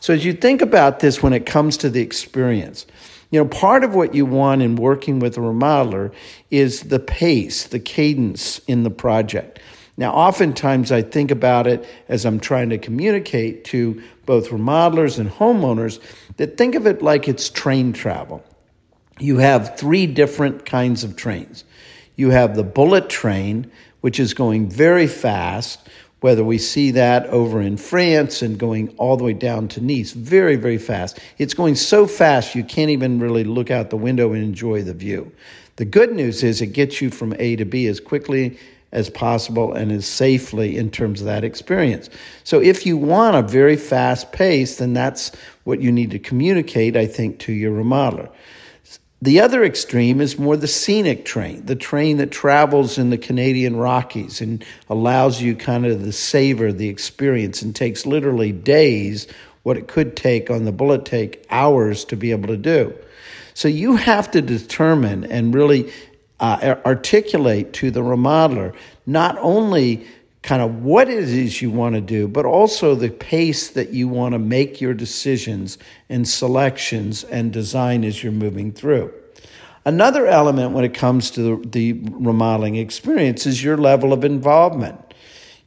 So, 0.00 0.12
as 0.12 0.25
you 0.25 0.33
think 0.33 0.62
about 0.62 0.99
this 0.99 1.23
when 1.23 1.33
it 1.33 1.47
comes 1.47 1.76
to 1.76 1.88
the 1.88 2.00
experience, 2.00 2.87
you 3.30 3.38
know, 3.38 3.49
part 3.49 3.85
of 3.85 3.95
what 3.95 4.16
you 4.16 4.26
want 4.26 4.61
in 4.61 4.75
working 4.75 5.21
with 5.21 5.37
a 5.37 5.40
remodeler 5.40 6.12
is 6.50 6.80
the 6.83 6.99
pace, 6.99 7.64
the 7.68 7.78
cadence 7.78 8.59
in 8.66 8.83
the 8.83 8.90
project. 8.90 9.61
Now, 9.97 10.12
oftentimes 10.12 10.90
I 10.90 11.02
think 11.02 11.30
about 11.30 11.68
it 11.68 11.87
as 12.09 12.25
I'm 12.25 12.40
trying 12.40 12.71
to 12.71 12.78
communicate 12.78 13.64
to 13.66 14.02
both 14.26 14.50
remodelers 14.50 15.18
and 15.18 15.30
homeowners 15.30 16.00
that 16.38 16.57
think 16.57 16.75
of 16.75 16.87
it 16.87 17.02
like 17.02 17.28
it's 17.28 17.50
train 17.50 17.92
travel. 17.92 18.42
You 19.21 19.38
have 19.38 19.76
three 19.76 20.07
different 20.07 20.64
kinds 20.64 21.04
of 21.04 21.16
trains. 21.16 21.64
You 22.16 22.30
have 22.30 22.57
the 22.57 22.64
bullet 22.64 23.09
train, 23.11 23.71
which 24.00 24.18
is 24.18 24.35
going 24.35 24.71
very 24.71 25.07
fast, 25.07 25.88
whether 26.21 26.42
we 26.42 26.59
see 26.59 26.92
that 26.92 27.26
over 27.26 27.61
in 27.61 27.76
France 27.76 28.42
and 28.42 28.59
going 28.59 28.88
all 28.97 29.16
the 29.16 29.25
way 29.25 29.33
down 29.33 29.68
to 29.68 29.80
Nice, 29.80 30.12
very, 30.12 30.57
very 30.57 30.78
fast. 30.78 31.21
It's 31.38 31.54
going 31.54 31.75
so 31.75 32.07
fast 32.07 32.54
you 32.54 32.64
can't 32.64 32.90
even 32.90 33.21
really 33.21 33.45
look 33.45 33.71
out 33.71 33.90
the 33.90 33.97
window 33.97 34.33
and 34.33 34.42
enjoy 34.42 34.83
the 34.83 34.95
view. 34.95 35.30
The 35.76 35.85
good 35.85 36.12
news 36.12 36.42
is 36.42 36.61
it 36.61 36.68
gets 36.68 37.00
you 37.00 37.11
from 37.11 37.35
A 37.38 37.57
to 37.57 37.64
B 37.64 37.87
as 37.87 38.00
quickly 38.00 38.59
as 38.92 39.11
possible 39.11 39.73
and 39.73 39.92
as 39.92 40.07
safely 40.07 40.76
in 40.76 40.90
terms 40.90 41.21
of 41.21 41.26
that 41.26 41.45
experience. 41.45 42.09
So 42.45 42.61
if 42.61 42.87
you 42.87 42.97
want 42.97 43.37
a 43.37 43.42
very 43.42 43.76
fast 43.76 44.33
pace, 44.33 44.78
then 44.78 44.95
that's 44.95 45.33
what 45.64 45.80
you 45.80 45.92
need 45.92 46.11
to 46.12 46.18
communicate, 46.18 46.97
I 46.97 47.07
think, 47.07 47.38
to 47.40 47.52
your 47.52 47.73
remodeler. 47.73 48.30
The 49.21 49.40
other 49.40 49.64
extreme 49.64 50.21
is 50.21 50.38
more 50.38 50.57
the 50.57 50.68
scenic 50.68 51.25
train, 51.25 51.66
the 51.66 51.75
train 51.75 52.18
that 52.18 52.30
travels 52.30 52.99
in 52.99 53.11
the 53.11 53.18
Canadian 53.18 53.75
Rockies 53.76 54.40
and 54.40 54.64
allows 54.88 55.42
you 55.42 55.57
kind 55.57 55.85
of 55.87 56.04
the 56.04 56.12
savor 56.12 56.73
the 56.73 56.88
experience 56.88 57.61
and 57.61 57.75
takes 57.75 58.07
literally 58.07 58.52
days 58.52 59.26
what 59.64 59.76
it 59.76 59.88
could 59.88 60.16
take 60.16 60.50
on 60.50 60.64
the 60.64 60.73
bullet 60.73 61.04
take 61.04 61.45
hours 61.50 62.04
to 62.07 62.16
be 62.16 62.30
able 62.30 62.47
to 62.47 62.57
do. 62.57 62.95
So 63.54 63.66
you 63.66 63.97
have 63.97 64.30
to 64.30 64.40
determine 64.40 65.25
and 65.25 65.52
really 65.52 65.92
uh, 66.40 66.76
articulate 66.85 67.73
to 67.75 67.90
the 67.90 68.00
remodeler 68.00 68.75
not 69.07 69.37
only 69.38 70.07
kind 70.42 70.62
of 70.62 70.83
what 70.83 71.09
it 71.09 71.18
is 71.18 71.61
you 71.61 71.71
want 71.71 71.95
to 71.95 72.00
do, 72.00 72.28
but 72.28 72.47
also 72.47 72.95
the 72.95 73.11
pace 73.11 73.71
that 73.71 73.90
you 73.90 74.09
want 74.09 74.33
to 74.33 74.38
make 74.38 74.80
your 74.80 74.95
decisions 74.95 75.78
and 76.09 76.26
selections 76.26 77.25
and 77.25 77.52
design 77.52 78.04
as 78.04 78.23
you're 78.23 78.33
moving 78.33 78.73
through. 78.73 79.12
Another 79.85 80.26
element 80.26 80.73
when 80.73 80.85
it 80.85 80.95
comes 80.95 81.30
to 81.33 81.42
the, 81.42 81.68
the 81.68 81.92
remodeling 82.12 82.76
experience 82.76 83.47
is 83.47 83.62
your 83.62 83.76
level 83.76 84.12
of 84.12 84.25
involvement 84.25 85.08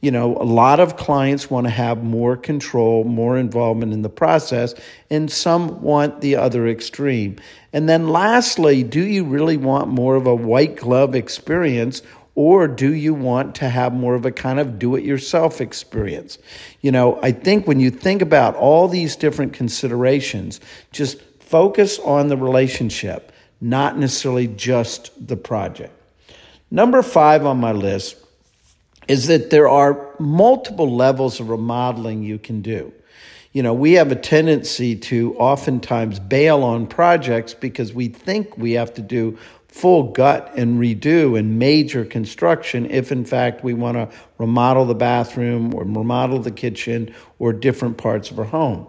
you 0.02 0.10
know, 0.10 0.36
a 0.36 0.44
lot 0.44 0.80
of 0.80 0.96
clients 0.96 1.48
want 1.48 1.64
to 1.64 1.70
have 1.70 2.02
more 2.02 2.36
control, 2.36 3.04
more 3.04 3.38
involvement 3.38 3.92
in 3.92 4.02
the 4.02 4.08
process, 4.08 4.74
and 5.10 5.30
some 5.30 5.80
want 5.80 6.20
the 6.20 6.34
other 6.34 6.66
extreme. 6.66 7.36
And 7.72 7.88
then 7.88 8.08
lastly, 8.08 8.82
do 8.82 9.00
you 9.00 9.24
really 9.24 9.56
want 9.56 9.88
more 9.88 10.16
of 10.16 10.26
a 10.26 10.34
white 10.34 10.76
glove 10.76 11.14
experience 11.14 12.02
or 12.34 12.66
do 12.66 12.92
you 12.92 13.14
want 13.14 13.54
to 13.56 13.68
have 13.68 13.92
more 13.92 14.14
of 14.14 14.24
a 14.26 14.32
kind 14.32 14.58
of 14.58 14.78
do 14.78 14.96
it 14.96 15.04
yourself 15.04 15.60
experience? 15.60 16.38
You 16.80 16.90
know, 16.90 17.20
I 17.22 17.30
think 17.30 17.68
when 17.68 17.78
you 17.78 17.90
think 17.90 18.22
about 18.22 18.56
all 18.56 18.88
these 18.88 19.14
different 19.14 19.52
considerations, 19.52 20.60
just 20.90 21.20
focus 21.38 22.00
on 22.00 22.28
the 22.28 22.36
relationship, 22.36 23.30
not 23.60 23.98
necessarily 23.98 24.48
just 24.48 25.10
the 25.28 25.36
project. 25.36 25.92
Number 26.70 27.02
five 27.02 27.44
on 27.46 27.58
my 27.58 27.72
list 27.72 28.16
is 29.12 29.26
that 29.26 29.50
there 29.50 29.68
are 29.68 30.08
multiple 30.18 30.96
levels 30.96 31.38
of 31.38 31.50
remodeling 31.50 32.22
you 32.22 32.38
can 32.38 32.62
do. 32.62 32.90
You 33.52 33.62
know, 33.62 33.74
we 33.74 33.92
have 33.92 34.10
a 34.10 34.16
tendency 34.16 34.96
to 34.96 35.36
oftentimes 35.36 36.18
bail 36.18 36.62
on 36.62 36.86
projects 36.86 37.52
because 37.52 37.92
we 37.92 38.08
think 38.08 38.56
we 38.56 38.72
have 38.72 38.94
to 38.94 39.02
do 39.02 39.36
full 39.68 40.12
gut 40.12 40.50
and 40.56 40.80
redo 40.80 41.38
and 41.38 41.58
major 41.58 42.06
construction 42.06 42.90
if 42.90 43.10
in 43.10 43.26
fact 43.26 43.62
we 43.62 43.74
want 43.74 43.96
to 43.96 44.08
remodel 44.38 44.86
the 44.86 44.94
bathroom 44.94 45.74
or 45.74 45.84
remodel 45.84 46.38
the 46.38 46.50
kitchen 46.50 47.14
or 47.38 47.54
different 47.54 47.98
parts 47.98 48.30
of 48.30 48.38
our 48.38 48.46
home. 48.46 48.86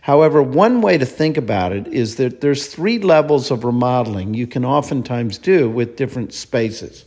However, 0.00 0.42
one 0.42 0.82
way 0.82 0.98
to 0.98 1.04
think 1.04 1.36
about 1.36 1.72
it 1.72 1.88
is 1.88 2.16
that 2.16 2.42
there's 2.42 2.68
three 2.68 2.98
levels 2.98 3.50
of 3.50 3.64
remodeling 3.64 4.34
you 4.34 4.46
can 4.46 4.64
oftentimes 4.64 5.36
do 5.36 5.68
with 5.68 5.96
different 5.96 6.32
spaces. 6.32 7.05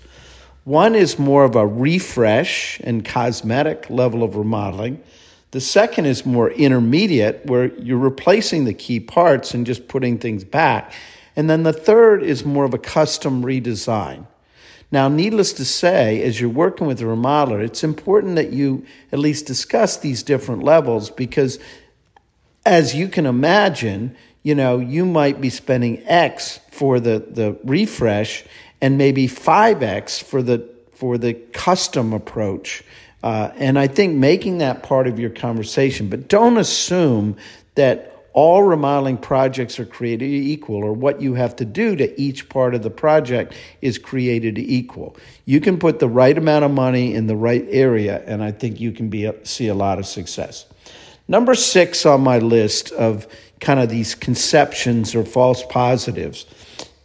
One 0.70 0.94
is 0.94 1.18
more 1.18 1.46
of 1.46 1.56
a 1.56 1.66
refresh 1.66 2.80
and 2.84 3.04
cosmetic 3.04 3.90
level 3.90 4.22
of 4.22 4.36
remodeling. 4.36 5.02
The 5.50 5.62
second 5.62 6.06
is 6.06 6.28
more 6.28 6.52
intermediate, 6.52 7.44
where 7.48 7.74
you're 7.80 7.98
replacing 7.98 8.66
the 8.66 8.76
key 8.76 9.00
parts 9.00 9.56
and 9.56 9.66
just 9.66 9.88
putting 9.88 10.20
things 10.20 10.44
back. 10.44 10.94
And 11.36 11.50
then 11.50 11.64
the 11.64 11.74
third 11.74 12.22
is 12.22 12.46
more 12.46 12.66
of 12.66 12.76
a 12.76 12.78
custom 12.78 13.44
redesign. 13.44 14.28
Now, 14.92 15.08
needless 15.08 15.54
to 15.54 15.66
say, 15.66 16.22
as 16.22 16.40
you're 16.40 16.52
working 16.52 16.86
with 16.86 17.02
a 17.02 17.06
remodeler, 17.06 17.64
it's 17.64 17.84
important 17.84 18.36
that 18.36 18.54
you 18.54 18.86
at 19.12 19.18
least 19.18 19.48
discuss 19.48 19.98
these 19.98 20.22
different 20.22 20.62
levels 20.62 21.10
because, 21.10 21.58
as 22.64 22.94
you 22.94 23.08
can 23.08 23.26
imagine, 23.26 24.16
you 24.44 24.54
know, 24.54 24.78
you 24.78 25.04
might 25.04 25.42
be 25.42 25.50
spending 25.50 26.08
X 26.08 26.60
for 26.70 27.00
the, 27.00 27.26
the 27.28 27.58
refresh 27.64 28.46
and 28.82 28.98
maybe 28.98 29.28
5x 29.28 30.24
for 30.24 30.42
the 30.42 30.68
for 30.94 31.18
the 31.18 31.34
custom 31.34 32.12
approach. 32.12 32.84
Uh, 33.24 33.52
and 33.56 33.80
I 33.80 33.88
think 33.88 34.16
making 34.16 34.58
that 34.58 34.84
part 34.84 35.08
of 35.08 35.18
your 35.18 35.30
conversation, 35.30 36.10
but 36.10 36.28
don't 36.28 36.58
assume 36.58 37.38
that 37.76 38.10
all 38.34 38.64
remodeling 38.64 39.18
projects 39.18 39.80
are 39.80 39.86
created 39.86 40.26
equal, 40.26 40.84
or 40.84 40.94
what 40.94 41.22
you 41.22 41.34
have 41.34 41.56
to 41.58 41.66
do 41.66 41.96
to 41.96 42.22
each 42.22 42.48
part 42.48 42.76
of 42.76 42.84
the 42.84 42.90
project 42.90 43.54
is 43.82 43.98
created 43.98 44.58
equal. 44.58 45.16
You 45.46 45.60
can 45.60 45.80
put 45.80 46.00
the 46.00 46.08
right 46.08 46.38
amount 46.38 46.66
of 46.66 46.72
money 46.72 47.14
in 47.14 47.28
the 47.28 47.36
right 47.36 47.66
area, 47.70 48.24
and 48.26 48.44
I 48.44 48.52
think 48.52 48.80
you 48.80 48.92
can 48.92 49.10
be, 49.10 49.30
see 49.44 49.68
a 49.68 49.74
lot 49.74 50.00
of 50.00 50.06
success. 50.06 50.66
Number 51.28 51.56
six 51.56 52.06
on 52.06 52.22
my 52.22 52.40
list 52.40 52.92
of 52.94 53.28
kind 53.60 53.80
of 53.80 53.90
these 53.90 54.16
conceptions 54.16 55.16
or 55.16 55.24
false 55.24 55.64
positives 55.66 56.46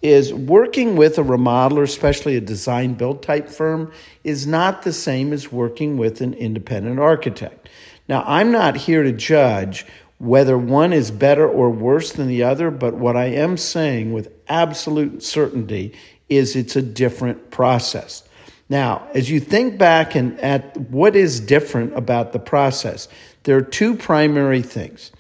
is 0.05 0.35
working 0.35 0.97
with 0.97 1.17
a 1.17 1.23
remodeler, 1.23 1.83
especially 1.83 2.37
a 2.37 2.41
design 2.41 2.93
build 2.93 3.23
type 3.23 3.49
firm, 3.49 3.91
is 4.23 4.47
not 4.47 4.83
the 4.83 4.93
same 4.93 5.33
as 5.33 5.51
working 5.51 5.97
with 5.97 6.21
an 6.21 6.35
independent 6.35 7.01
architect. 7.01 7.71
Now, 8.07 8.23
I'm 8.27 8.53
not 8.53 8.77
here 8.77 9.03
to 9.03 9.13
judge 9.13 9.87
whether 10.19 10.59
one 10.59 10.93
is 10.93 11.11
better 11.11 11.49
or 11.49 11.71
worse 11.71 12.13
than 12.13 12.29
the 12.29 12.43
other, 12.43 12.71
but 12.71 12.93
what 12.95 13.17
I 13.17 13.25
am 13.25 13.57
saying 13.57 14.13
with 14.13 14.31
absolute 14.47 15.23
certainty 15.23 15.95
is 16.29 16.55
it's 16.55 16.77
a 16.77 16.83
different 16.83 17.51
process. 17.51 18.29
Now, 18.69 19.09
as 19.15 19.31
you 19.31 19.41
think 19.41 19.79
back 19.79 20.15
and 20.15 20.39
at 20.41 20.77
what 20.77 21.17
is 21.17 21.41
different 21.41 21.97
about 21.97 22.35
the 22.35 22.39
process, 22.39 23.09
there 23.45 23.57
are 23.57 23.63
two 23.63 23.95
primary 23.95 24.61
things. 24.61 25.13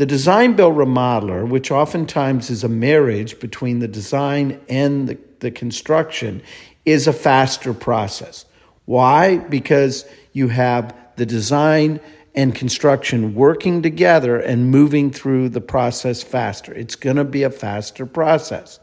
The 0.00 0.06
design 0.06 0.54
build 0.54 0.76
remodeler, 0.76 1.46
which 1.46 1.70
oftentimes 1.70 2.48
is 2.48 2.64
a 2.64 2.70
marriage 2.70 3.38
between 3.38 3.80
the 3.80 3.86
design 3.86 4.58
and 4.66 5.06
the, 5.06 5.18
the 5.40 5.50
construction, 5.50 6.40
is 6.86 7.06
a 7.06 7.12
faster 7.12 7.74
process. 7.74 8.46
Why? 8.86 9.36
Because 9.36 10.06
you 10.32 10.48
have 10.48 10.96
the 11.16 11.26
design 11.26 12.00
and 12.34 12.54
construction 12.54 13.34
working 13.34 13.82
together 13.82 14.38
and 14.38 14.70
moving 14.70 15.10
through 15.10 15.50
the 15.50 15.60
process 15.60 16.22
faster. 16.22 16.72
It's 16.72 16.96
going 16.96 17.16
to 17.16 17.24
be 17.24 17.42
a 17.42 17.50
faster 17.50 18.06
process. 18.06 18.80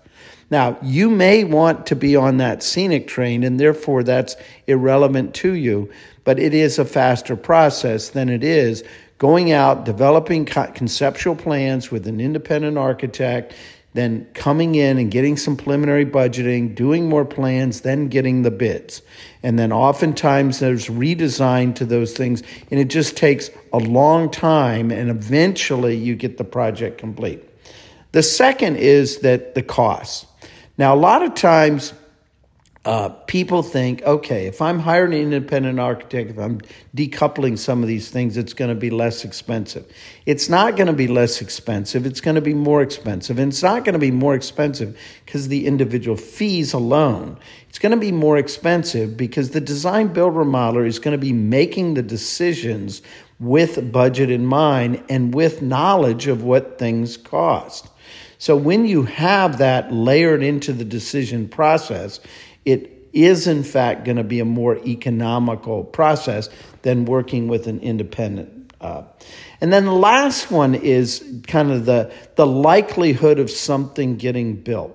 Now, 0.52 0.78
you 0.84 1.10
may 1.10 1.44
want 1.44 1.88
to 1.88 1.96
be 1.96 2.16
on 2.16 2.38
that 2.38 2.62
scenic 2.62 3.08
train, 3.08 3.44
and 3.44 3.60
therefore 3.60 4.04
that's 4.04 4.36
irrelevant 4.68 5.34
to 5.36 5.54
you, 5.54 5.90
but 6.24 6.38
it 6.38 6.54
is 6.54 6.78
a 6.78 6.86
faster 6.86 7.36
process 7.36 8.10
than 8.10 8.30
it 8.30 8.44
is 8.44 8.84
going 9.18 9.52
out, 9.52 9.86
developing 9.86 10.46
conceptual 10.46 11.36
plans 11.36 11.92
with 11.92 12.08
an 12.08 12.20
independent 12.20 12.78
architect, 12.78 13.54
then 13.94 14.28
coming 14.36 14.76
in 14.76 15.00
and 15.00 15.10
getting 15.10 15.36
some 15.36 15.58
preliminary 15.58 16.06
budgeting, 16.06 16.76
doing 16.76 17.10
more 17.10 17.26
plans, 17.26 17.82
then 17.82 18.10
getting 18.10 18.44
the 18.44 18.52
bids. 18.52 19.02
And 19.42 19.58
then 19.58 19.72
oftentimes 19.72 20.60
there's 20.60 20.88
redesign 20.88 21.74
to 21.76 21.86
those 21.86 22.14
things, 22.14 22.44
and 22.70 22.80
it 22.80 22.90
just 22.90 23.18
takes 23.18 23.50
a 23.74 23.80
long 23.80 24.30
time, 24.30 24.92
and 24.92 25.10
eventually 25.10 25.96
you 25.96 26.16
get 26.16 26.38
the 26.38 26.44
project 26.44 27.00
complete. 27.00 27.44
The 28.12 28.22
second 28.22 28.76
is 28.76 29.20
that 29.20 29.56
the 29.56 29.64
cost. 29.64 30.28
Now, 30.78 30.94
a 30.94 30.98
lot 30.98 31.24
of 31.24 31.34
times, 31.34 31.94
uh, 32.88 33.10
people 33.10 33.64
think, 33.64 34.02
okay, 34.04 34.48
if 34.48 34.62
I'm 34.62 34.80
hiring 34.80 35.14
an 35.14 35.20
independent 35.20 35.78
architect, 35.78 36.30
if 36.30 36.38
I'm 36.38 36.62
decoupling 36.96 37.60
some 37.60 37.82
of 37.84 37.90
these 37.90 38.10
things, 38.10 38.38
it's 38.38 38.54
going 38.54 38.70
to 38.70 38.80
be 38.80 38.90
less 38.90 39.26
expensive. 39.26 39.86
It's 40.26 40.48
not 40.48 40.78
going 40.78 40.88
to 40.88 40.94
be 40.94 41.10
less 41.10 41.42
expensive. 41.42 42.06
It's 42.06 42.22
going 42.22 42.36
to 42.36 42.42
be 42.42 42.54
more 42.54 42.82
expensive. 42.82 43.40
And 43.40 43.52
it's 43.52 43.62
not 43.62 43.84
going 43.84 43.92
to 43.92 44.00
be 44.00 44.12
more 44.12 44.36
expensive 44.36 44.98
because 45.26 45.50
the 45.50 45.68
individual 45.68 46.16
fees 46.16 46.72
alone. 46.72 47.38
It's 47.68 47.78
going 47.78 47.92
to 47.92 47.98
be 47.98 48.14
more 48.14 48.38
expensive 48.38 49.18
because 49.18 49.50
the 49.50 49.60
design 49.60 50.14
build 50.14 50.36
remodeler 50.36 50.88
is 50.88 50.98
going 50.98 51.12
to 51.12 51.18
be 51.18 51.34
making 51.34 51.96
the 51.96 52.04
decisions 52.04 53.02
with 53.38 53.92
budget 53.92 54.32
in 54.32 54.46
mind 54.46 55.04
and 55.10 55.34
with 55.34 55.62
knowledge 55.62 56.28
of 56.28 56.44
what 56.44 56.80
things 56.80 57.18
cost. 57.18 57.90
So 58.40 58.56
when 58.56 58.86
you 58.86 59.04
have 59.04 59.58
that 59.58 59.92
layered 59.92 60.44
into 60.44 60.72
the 60.72 60.86
decision 60.86 61.50
process, 61.50 62.20
it 62.68 63.10
is 63.14 63.48
in 63.48 63.64
fact 63.64 64.04
going 64.04 64.18
to 64.18 64.24
be 64.26 64.42
a 64.42 64.46
more 64.46 64.78
economical 64.86 65.86
process 65.86 66.50
than 66.82 67.06
working 67.06 67.48
with 67.48 67.66
an 67.66 67.80
independent. 67.80 68.74
Uh, 68.82 69.04
and 69.62 69.72
then 69.72 69.86
the 69.86 69.94
last 69.94 70.52
one 70.52 70.76
is 70.76 71.24
kind 71.48 71.72
of 71.72 71.86
the, 71.86 72.14
the 72.36 72.46
likelihood 72.46 73.40
of 73.40 73.50
something 73.50 74.18
getting 74.18 74.56
built. 74.56 74.94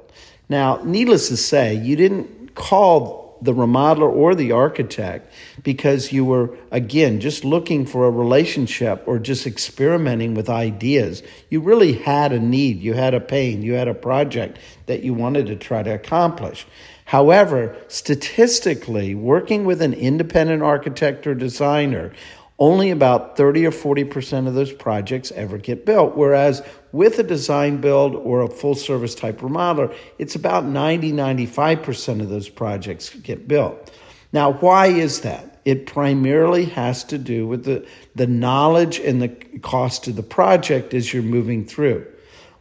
Now, 0.50 0.82
needless 0.84 1.28
to 1.28 1.36
say, 1.36 1.74
you 1.74 1.96
didn't 1.96 2.54
call 2.54 3.22
the 3.42 3.52
remodeler 3.52 4.08
or 4.08 4.34
the 4.34 4.52
architect 4.52 5.32
because 5.64 6.12
you 6.12 6.24
were, 6.24 6.56
again, 6.70 7.20
just 7.20 7.44
looking 7.44 7.84
for 7.84 8.06
a 8.06 8.10
relationship 8.10 9.02
or 9.06 9.18
just 9.18 9.46
experimenting 9.46 10.34
with 10.34 10.48
ideas. 10.48 11.22
You 11.50 11.60
really 11.60 11.94
had 11.94 12.32
a 12.32 12.38
need, 12.38 12.80
you 12.80 12.94
had 12.94 13.14
a 13.14 13.20
pain, 13.20 13.62
you 13.62 13.72
had 13.72 13.88
a 13.88 13.94
project 13.94 14.58
that 14.86 15.02
you 15.02 15.12
wanted 15.12 15.46
to 15.46 15.56
try 15.56 15.82
to 15.82 15.90
accomplish. 15.90 16.66
However, 17.12 17.76
statistically, 17.88 19.14
working 19.14 19.66
with 19.66 19.82
an 19.82 19.92
independent 19.92 20.62
architect 20.62 21.26
or 21.26 21.34
designer, 21.34 22.10
only 22.58 22.90
about 22.90 23.36
30 23.36 23.66
or 23.66 23.70
40% 23.70 24.48
of 24.48 24.54
those 24.54 24.72
projects 24.72 25.30
ever 25.32 25.58
get 25.58 25.84
built. 25.84 26.16
Whereas 26.16 26.62
with 26.90 27.18
a 27.18 27.22
design 27.22 27.82
build 27.82 28.14
or 28.14 28.40
a 28.40 28.48
full 28.48 28.74
service 28.74 29.14
type 29.14 29.40
remodeler, 29.40 29.94
it's 30.18 30.36
about 30.36 30.64
90, 30.64 31.12
95% 31.12 32.22
of 32.22 32.30
those 32.30 32.48
projects 32.48 33.10
get 33.16 33.46
built. 33.46 33.92
Now, 34.32 34.54
why 34.54 34.86
is 34.86 35.20
that? 35.20 35.60
It 35.66 35.84
primarily 35.84 36.64
has 36.64 37.04
to 37.04 37.18
do 37.18 37.46
with 37.46 37.66
the, 37.66 37.86
the 38.14 38.26
knowledge 38.26 38.98
and 38.98 39.20
the 39.20 39.28
cost 39.58 40.08
of 40.08 40.16
the 40.16 40.22
project 40.22 40.94
as 40.94 41.12
you're 41.12 41.22
moving 41.22 41.66
through. 41.66 42.06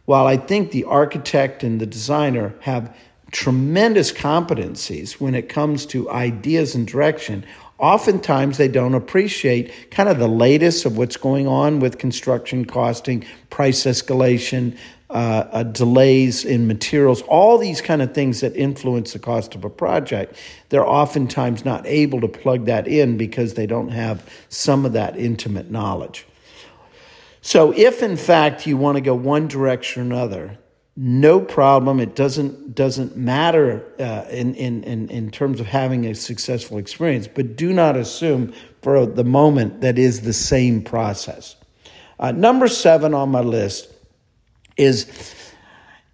While 0.04 0.26
I 0.26 0.36
think 0.36 0.72
the 0.72 0.84
architect 0.84 1.62
and 1.62 1.80
the 1.80 1.86
designer 1.86 2.54
have 2.60 2.94
tremendous 3.32 4.12
competencies 4.12 5.14
when 5.14 5.34
it 5.34 5.48
comes 5.48 5.86
to 5.86 6.08
ideas 6.10 6.74
and 6.74 6.86
direction. 6.86 7.44
Oftentimes, 7.78 8.58
they 8.58 8.68
don't 8.68 8.94
appreciate 8.94 9.90
kind 9.90 10.08
of 10.08 10.18
the 10.18 10.28
latest 10.28 10.84
of 10.84 10.96
what's 10.96 11.16
going 11.16 11.48
on 11.48 11.80
with 11.80 11.98
construction 11.98 12.64
costing, 12.64 13.24
price 13.50 13.84
escalation, 13.84 14.76
uh, 15.10 15.46
uh, 15.52 15.62
delays 15.64 16.44
in 16.44 16.66
materials, 16.66 17.22
all 17.22 17.58
these 17.58 17.80
kind 17.80 18.00
of 18.00 18.14
things 18.14 18.40
that 18.40 18.56
influence 18.56 19.12
the 19.12 19.18
cost 19.18 19.54
of 19.54 19.64
a 19.64 19.68
project. 19.70 20.36
They're 20.68 20.86
oftentimes 20.86 21.64
not 21.64 21.86
able 21.86 22.20
to 22.20 22.28
plug 22.28 22.66
that 22.66 22.86
in 22.86 23.16
because 23.16 23.54
they 23.54 23.66
don't 23.66 23.90
have 23.90 24.26
some 24.48 24.86
of 24.86 24.92
that 24.92 25.18
intimate 25.18 25.70
knowledge. 25.70 26.26
So, 27.42 27.72
if 27.72 28.02
in 28.02 28.16
fact 28.16 28.66
you 28.66 28.76
want 28.76 28.96
to 28.96 29.00
go 29.00 29.14
one 29.14 29.48
direction 29.48 30.02
or 30.02 30.04
another, 30.06 30.58
no 30.96 31.40
problem. 31.40 32.00
It 32.00 32.14
doesn't 32.14 32.74
doesn't 32.74 33.16
matter 33.16 33.84
uh, 33.98 34.28
in, 34.30 34.54
in 34.54 34.84
in 34.84 35.08
in 35.08 35.30
terms 35.30 35.60
of 35.60 35.66
having 35.66 36.06
a 36.06 36.14
successful 36.14 36.78
experience. 36.78 37.28
But 37.28 37.56
do 37.56 37.72
not 37.72 37.96
assume 37.96 38.52
for 38.82 39.06
the 39.06 39.24
moment 39.24 39.80
that 39.80 39.98
is 39.98 40.22
the 40.22 40.32
same 40.32 40.82
process. 40.82 41.56
Uh, 42.18 42.32
number 42.32 42.68
seven 42.68 43.14
on 43.14 43.30
my 43.30 43.40
list 43.40 43.88
is 44.76 45.34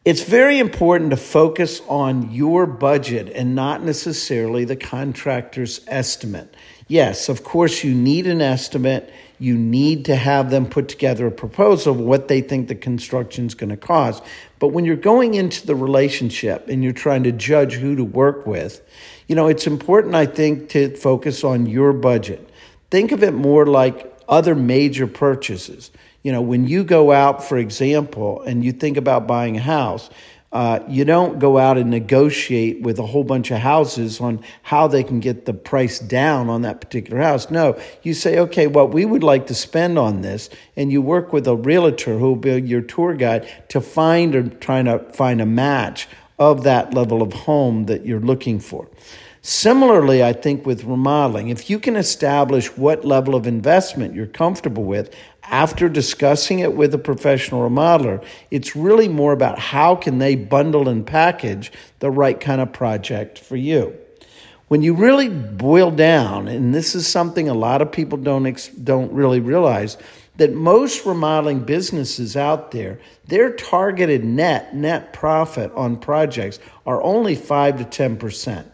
it's 0.05 0.23
very 0.23 0.59
important 0.59 1.11
to 1.11 1.17
focus 1.17 1.83
on 1.89 2.31
your 2.31 2.67
budget 2.67 3.29
and 3.35 3.55
not 3.55 3.83
necessarily 3.83 4.65
the 4.65 4.77
contractor's 4.77 5.81
estimate. 5.87 6.55
Yes, 6.87 7.29
of 7.29 7.45
course, 7.45 7.85
you 7.85 7.95
need 7.95 8.27
an 8.27 8.41
estimate. 8.41 9.13
You 9.39 9.57
need 9.57 10.05
to 10.07 10.17
have 10.17 10.51
them 10.51 10.67
put 10.67 10.89
together 10.89 11.27
a 11.27 11.31
proposal 11.31 11.95
of 11.95 12.01
what 12.01 12.29
they 12.29 12.41
think 12.41 12.69
the 12.69 12.75
construction 12.75 13.47
is 13.47 13.55
going 13.55 13.71
to 13.71 13.77
cost. 13.77 14.23
But 14.59 14.69
when 14.69 14.85
you're 14.85 14.97
going 14.97 15.35
into 15.35 15.67
the 15.67 15.77
relationship 15.77 16.69
and 16.69 16.83
you're 16.83 16.93
trying 16.93 17.23
to 17.25 17.33
judge 17.33 17.75
who 17.75 17.95
to 17.95 18.05
work 18.05 18.47
with, 18.47 18.83
you 19.29 19.37
know, 19.37 19.47
it's 19.47 19.67
important, 19.67 20.15
I 20.15 20.27
think, 20.27 20.71
to 20.71 20.97
focus 20.97 21.45
on 21.45 21.67
your 21.67 21.93
budget. 21.93 22.49
Think 22.91 23.13
of 23.13 23.23
it 23.23 23.33
more 23.33 23.67
like 23.67 24.13
other 24.29 24.55
major 24.55 25.07
purchases. 25.07 25.91
You 26.23 26.33
know, 26.33 26.41
when 26.41 26.67
you 26.67 26.83
go 26.83 27.13
out, 27.13 27.45
for 27.45 27.59
example, 27.59 28.43
and 28.43 28.65
you 28.65 28.73
think 28.73 28.97
about 28.97 29.27
buying 29.27 29.57
a 29.57 29.61
house, 29.61 30.11
uh, 30.51 30.81
you 30.89 31.05
don't 31.05 31.39
go 31.39 31.59
out 31.59 31.77
and 31.77 31.91
negotiate 31.91 32.81
with 32.81 32.99
a 32.99 33.05
whole 33.05 33.25
bunch 33.25 33.51
of 33.51 33.59
houses 33.59 34.19
on 34.19 34.43
how 34.63 34.89
they 34.89 35.03
can 35.03 35.21
get 35.21 35.45
the 35.45 35.53
price 35.53 35.99
down 35.99 36.49
on 36.49 36.63
that 36.63 36.81
particular 36.81 37.21
house. 37.21 37.51
No, 37.51 37.79
you 38.03 38.15
say, 38.15 38.39
okay, 38.39 38.67
what 38.67 38.91
we 38.91 39.05
would 39.05 39.23
like 39.23 39.47
to 39.49 39.55
spend 39.55 39.99
on 39.99 40.23
this, 40.23 40.49
and 40.75 40.91
you 40.91 41.03
work 41.03 41.35
with 41.35 41.47
a 41.47 41.55
realtor 41.55 42.19
who 42.19 42.29
will 42.29 42.37
be 42.37 42.63
your 42.63 42.81
tour 42.81 43.15
guide 43.15 43.47
to 43.69 43.81
find 43.81 44.35
or 44.35 44.49
trying 44.49 44.87
to 44.87 44.99
find 45.13 45.43
a 45.43 45.47
match 45.47 46.09
of 46.39 46.63
that 46.63 46.95
level 46.95 47.21
of 47.21 47.33
home 47.33 47.85
that 47.87 48.07
you're 48.07 48.21
looking 48.21 48.59
for. 48.59 48.89
Similarly, 49.49 50.23
I 50.23 50.35
think 50.35 50.67
with 50.67 50.85
remodeling, 50.85 51.49
if 51.49 51.71
you 51.71 51.79
can 51.79 51.97
establish 51.97 52.77
what 52.77 53.07
level 53.07 53.35
of 53.35 53.47
investment 53.47 54.15
you're 54.15 54.27
comfortable 54.27 54.85
with 54.85 55.17
after 55.45 55.89
discussing 55.89 56.59
it 56.59 56.75
with 56.75 56.93
a 56.93 56.99
professional 56.99 57.67
remodeler, 57.67 58.23
it's 58.51 58.77
really 58.77 59.09
more 59.09 59.33
about 59.33 59.59
how 59.59 59.95
can 59.95 60.19
they 60.19 60.35
bundle 60.35 60.87
and 60.87 61.07
package 61.07 61.73
the 62.01 62.11
right 62.11 62.39
kind 62.39 62.61
of 62.61 62.75
project 62.75 63.39
for 63.39 63.57
you. 63.57 63.97
When 64.67 64.83
you 64.83 64.93
really 64.93 65.31
boil 65.31 65.91
down, 65.93 66.47
and 66.47 66.75
this 66.75 66.95
is 66.95 67.07
something 67.07 67.49
a 67.49 67.55
lot 67.55 67.81
of 67.81 67.91
people 67.91 68.19
don't 68.19 68.85
don't 68.85 69.11
really 69.15 69.41
realize, 69.41 69.97
that 70.37 70.53
most 70.53 71.07
remodeling 71.07 71.61
businesses 71.61 72.37
out 72.37 72.71
there, 72.73 73.01
their 73.29 73.51
targeted 73.55 74.25
net 74.25 74.77
net 74.77 75.15
profit 75.15 75.73
on 75.73 75.97
projects 75.97 76.59
are 76.85 77.03
only 77.03 77.35
5 77.35 77.79
to 77.79 77.85
10%. 77.85 78.67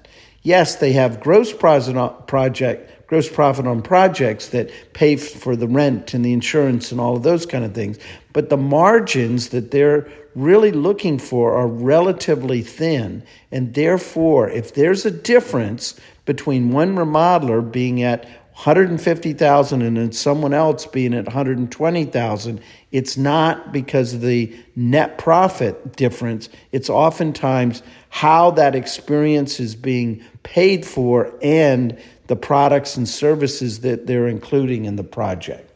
Yes, 0.45 0.77
they 0.77 0.93
have 0.93 1.21
gross 1.21 1.53
profit 1.53 2.27
project 2.29 2.91
gross 3.07 3.29
profit 3.29 3.67
on 3.67 3.83
projects 3.83 4.49
that 4.49 4.71
pay 4.93 5.17
for 5.17 5.57
the 5.57 5.69
rent 5.69 6.15
and 6.15 6.25
the 6.25 6.33
insurance 6.33 6.91
and 6.91 7.01
all 7.01 7.17
of 7.17 7.23
those 7.23 7.45
kind 7.45 7.65
of 7.65 7.75
things, 7.75 7.99
but 8.33 8.49
the 8.49 8.57
margins 8.57 9.51
that 9.51 9.71
they're 9.71 10.09
really 10.35 10.73
looking 10.73 11.19
for 11.19 11.55
are 11.55 11.69
relatively 11.69 12.63
thin, 12.63 13.23
and 13.53 13.75
therefore 13.75 14.49
if 14.49 14.75
there's 14.75 15.05
a 15.05 15.11
difference 15.11 16.01
between 16.25 16.73
one 16.73 16.97
remodeler 16.97 17.61
being 17.61 18.03
at 18.03 18.27
150,000 18.55 19.83
and 19.83 19.97
then 19.97 20.13
someone 20.13 20.55
else 20.55 20.87
being 20.87 21.13
at 21.13 21.25
120,000, 21.27 22.61
it's 22.93 23.17
not 23.17 23.73
because 23.73 24.15
of 24.15 24.21
the 24.21 24.57
net 24.77 25.19
profit 25.19 25.97
difference. 25.97 26.49
It's 26.71 26.89
oftentimes 26.89 27.83
how 28.11 28.53
that 28.53 28.77
experience 28.77 29.59
is 29.59 29.75
being 29.75 30.23
paid 30.45 30.87
for 30.87 31.35
and 31.43 31.99
the 32.29 32.37
products 32.37 32.97
and 32.97 33.09
services 33.09 33.81
that 33.81 34.07
they're 34.07 34.29
including 34.29 34.85
in 34.85 34.95
the 34.95 35.05
project. 35.05 35.73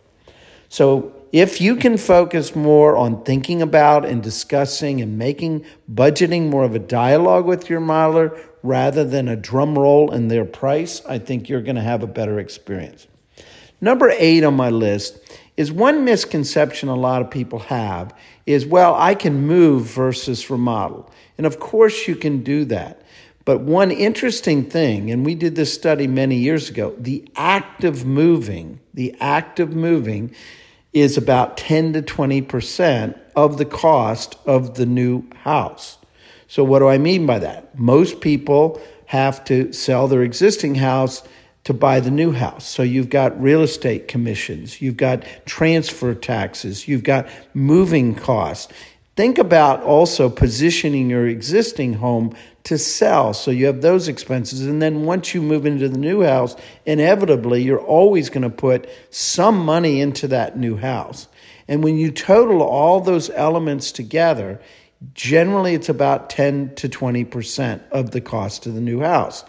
So 0.68 1.12
if 1.32 1.60
you 1.60 1.76
can 1.76 1.96
focus 1.98 2.56
more 2.56 2.96
on 2.96 3.22
thinking 3.24 3.60
about 3.60 4.04
and 4.04 4.22
discussing 4.22 5.00
and 5.00 5.18
making 5.18 5.64
budgeting 5.92 6.48
more 6.48 6.64
of 6.64 6.74
a 6.74 6.78
dialogue 6.78 7.44
with 7.44 7.68
your 7.68 7.80
modeler 7.80 8.38
rather 8.62 9.04
than 9.04 9.28
a 9.28 9.36
drum 9.36 9.78
roll 9.78 10.12
in 10.12 10.28
their 10.28 10.44
price, 10.44 11.02
I 11.06 11.18
think 11.18 11.48
you're 11.48 11.62
going 11.62 11.76
to 11.76 11.82
have 11.82 12.02
a 12.02 12.06
better 12.06 12.38
experience. 12.38 13.06
Number 13.80 14.10
eight 14.10 14.42
on 14.42 14.54
my 14.54 14.70
list 14.70 15.20
is 15.56 15.70
one 15.70 16.04
misconception 16.04 16.88
a 16.88 16.96
lot 16.96 17.20
of 17.20 17.30
people 17.30 17.58
have 17.58 18.14
is, 18.46 18.64
well, 18.64 18.94
I 18.94 19.14
can 19.14 19.46
move 19.46 19.84
versus 19.84 20.48
remodel. 20.48 21.10
And 21.36 21.46
of 21.46 21.60
course, 21.60 22.08
you 22.08 22.16
can 22.16 22.42
do 22.42 22.64
that. 22.66 23.02
But 23.44 23.60
one 23.60 23.90
interesting 23.90 24.64
thing, 24.64 25.10
and 25.10 25.24
we 25.24 25.34
did 25.34 25.56
this 25.56 25.72
study 25.72 26.06
many 26.06 26.36
years 26.36 26.68
ago, 26.68 26.94
the 26.98 27.26
act 27.34 27.82
of 27.84 28.04
moving, 28.04 28.80
the 28.94 29.14
act 29.20 29.58
of 29.58 29.74
moving 29.74 30.34
is 31.00 31.16
about 31.16 31.56
10 31.56 31.92
to 31.94 32.02
20% 32.02 33.18
of 33.36 33.58
the 33.58 33.64
cost 33.64 34.36
of 34.46 34.74
the 34.76 34.86
new 34.86 35.24
house. 35.42 35.98
So, 36.48 36.64
what 36.64 36.78
do 36.78 36.88
I 36.88 36.98
mean 36.98 37.26
by 37.26 37.38
that? 37.40 37.78
Most 37.78 38.20
people 38.20 38.80
have 39.06 39.44
to 39.44 39.72
sell 39.72 40.08
their 40.08 40.22
existing 40.22 40.74
house 40.74 41.22
to 41.64 41.74
buy 41.74 42.00
the 42.00 42.10
new 42.10 42.32
house. 42.32 42.66
So, 42.66 42.82
you've 42.82 43.10
got 43.10 43.40
real 43.40 43.62
estate 43.62 44.08
commissions, 44.08 44.80
you've 44.80 44.96
got 44.96 45.24
transfer 45.44 46.14
taxes, 46.14 46.88
you've 46.88 47.04
got 47.04 47.28
moving 47.54 48.14
costs. 48.14 48.72
Think 49.18 49.38
about 49.38 49.82
also 49.82 50.30
positioning 50.30 51.10
your 51.10 51.26
existing 51.26 51.94
home 51.94 52.36
to 52.62 52.78
sell. 52.78 53.34
So 53.34 53.50
you 53.50 53.66
have 53.66 53.82
those 53.82 54.06
expenses. 54.06 54.64
And 54.64 54.80
then 54.80 55.02
once 55.02 55.34
you 55.34 55.42
move 55.42 55.66
into 55.66 55.88
the 55.88 55.98
new 55.98 56.22
house, 56.22 56.54
inevitably, 56.86 57.62
you're 57.62 57.80
always 57.80 58.30
going 58.30 58.42
to 58.42 58.50
put 58.50 58.88
some 59.10 59.58
money 59.58 60.00
into 60.00 60.28
that 60.28 60.56
new 60.56 60.76
house. 60.76 61.26
And 61.66 61.82
when 61.82 61.98
you 61.98 62.12
total 62.12 62.62
all 62.62 63.00
those 63.00 63.28
elements 63.30 63.90
together, 63.90 64.60
Generally, 65.14 65.74
it's 65.74 65.88
about 65.88 66.28
10 66.28 66.74
to 66.76 66.88
20% 66.88 67.80
of 67.90 68.10
the 68.10 68.20
cost 68.20 68.66
of 68.66 68.74
the 68.74 68.80
new 68.80 69.00
house. 69.00 69.44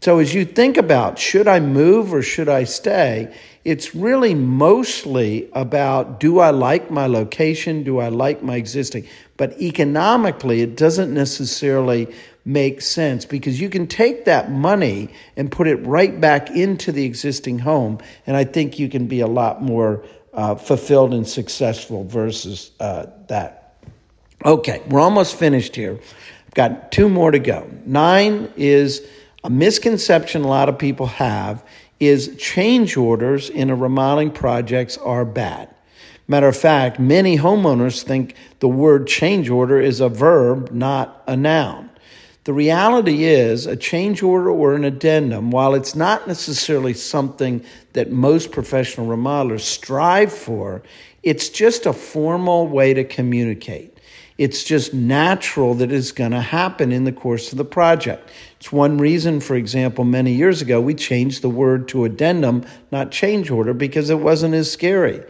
So, 0.00 0.18
as 0.18 0.34
you 0.34 0.44
think 0.44 0.76
about 0.76 1.18
should 1.18 1.46
I 1.46 1.60
move 1.60 2.12
or 2.12 2.22
should 2.22 2.48
I 2.48 2.64
stay, 2.64 3.34
it's 3.68 3.94
really 3.94 4.34
mostly 4.34 5.46
about 5.52 6.20
do 6.20 6.38
I 6.38 6.48
like 6.48 6.90
my 6.90 7.06
location? 7.06 7.82
Do 7.82 7.98
I 7.98 8.08
like 8.08 8.42
my 8.42 8.56
existing? 8.56 9.06
But 9.36 9.60
economically, 9.60 10.62
it 10.62 10.74
doesn't 10.74 11.12
necessarily 11.12 12.08
make 12.46 12.80
sense 12.80 13.26
because 13.26 13.60
you 13.60 13.68
can 13.68 13.86
take 13.86 14.24
that 14.24 14.50
money 14.50 15.10
and 15.36 15.52
put 15.52 15.66
it 15.66 15.76
right 15.86 16.18
back 16.18 16.48
into 16.48 16.92
the 16.92 17.04
existing 17.04 17.58
home. 17.58 17.98
And 18.26 18.38
I 18.38 18.44
think 18.44 18.78
you 18.78 18.88
can 18.88 19.06
be 19.06 19.20
a 19.20 19.26
lot 19.26 19.60
more 19.60 20.02
uh, 20.32 20.54
fulfilled 20.54 21.12
and 21.12 21.28
successful 21.28 22.04
versus 22.04 22.70
uh, 22.80 23.04
that. 23.26 23.74
Okay, 24.46 24.82
we're 24.88 25.00
almost 25.00 25.36
finished 25.36 25.76
here. 25.76 26.00
I've 26.46 26.54
got 26.54 26.90
two 26.90 27.10
more 27.10 27.30
to 27.30 27.38
go. 27.38 27.68
Nine 27.84 28.50
is 28.56 29.06
a 29.44 29.50
misconception 29.50 30.42
a 30.42 30.48
lot 30.48 30.68
of 30.68 30.78
people 30.78 31.06
have 31.06 31.64
is 32.00 32.36
change 32.36 32.96
orders 32.96 33.50
in 33.50 33.70
a 33.70 33.76
remodeling 33.76 34.30
projects 34.30 34.96
are 34.98 35.24
bad. 35.24 35.68
Matter 36.26 36.48
of 36.48 36.56
fact, 36.56 37.00
many 37.00 37.38
homeowners 37.38 38.02
think 38.02 38.34
the 38.60 38.68
word 38.68 39.06
change 39.06 39.48
order 39.48 39.80
is 39.80 40.00
a 40.00 40.08
verb, 40.08 40.70
not 40.70 41.22
a 41.26 41.36
noun. 41.36 41.88
The 42.44 42.52
reality 42.52 43.24
is, 43.24 43.66
a 43.66 43.76
change 43.76 44.22
order 44.22 44.50
or 44.50 44.74
an 44.74 44.84
addendum, 44.84 45.50
while 45.50 45.74
it's 45.74 45.94
not 45.94 46.26
necessarily 46.26 46.94
something 46.94 47.64
that 47.92 48.10
most 48.10 48.52
professional 48.52 49.06
remodelers 49.06 49.60
strive 49.60 50.32
for, 50.32 50.82
it's 51.22 51.48
just 51.48 51.86
a 51.86 51.92
formal 51.92 52.66
way 52.66 52.94
to 52.94 53.04
communicate. 53.04 53.98
It's 54.38 54.64
just 54.64 54.94
natural 54.94 55.74
that 55.74 55.90
it's 55.90 56.12
going 56.12 56.30
to 56.30 56.40
happen 56.40 56.92
in 56.92 57.04
the 57.04 57.12
course 57.12 57.52
of 57.52 57.58
the 57.58 57.64
project. 57.64 58.30
It's 58.58 58.72
one 58.72 58.98
reason, 58.98 59.40
for 59.40 59.54
example, 59.54 60.04
many 60.04 60.32
years 60.32 60.60
ago, 60.60 60.80
we 60.80 60.94
changed 60.94 61.42
the 61.42 61.48
word 61.48 61.86
to 61.88 62.04
addendum, 62.04 62.64
not 62.90 63.12
change 63.12 63.50
order, 63.50 63.72
because 63.72 64.10
it 64.10 64.18
wasn't 64.18 64.54
as 64.54 64.70
scary. 64.70 65.22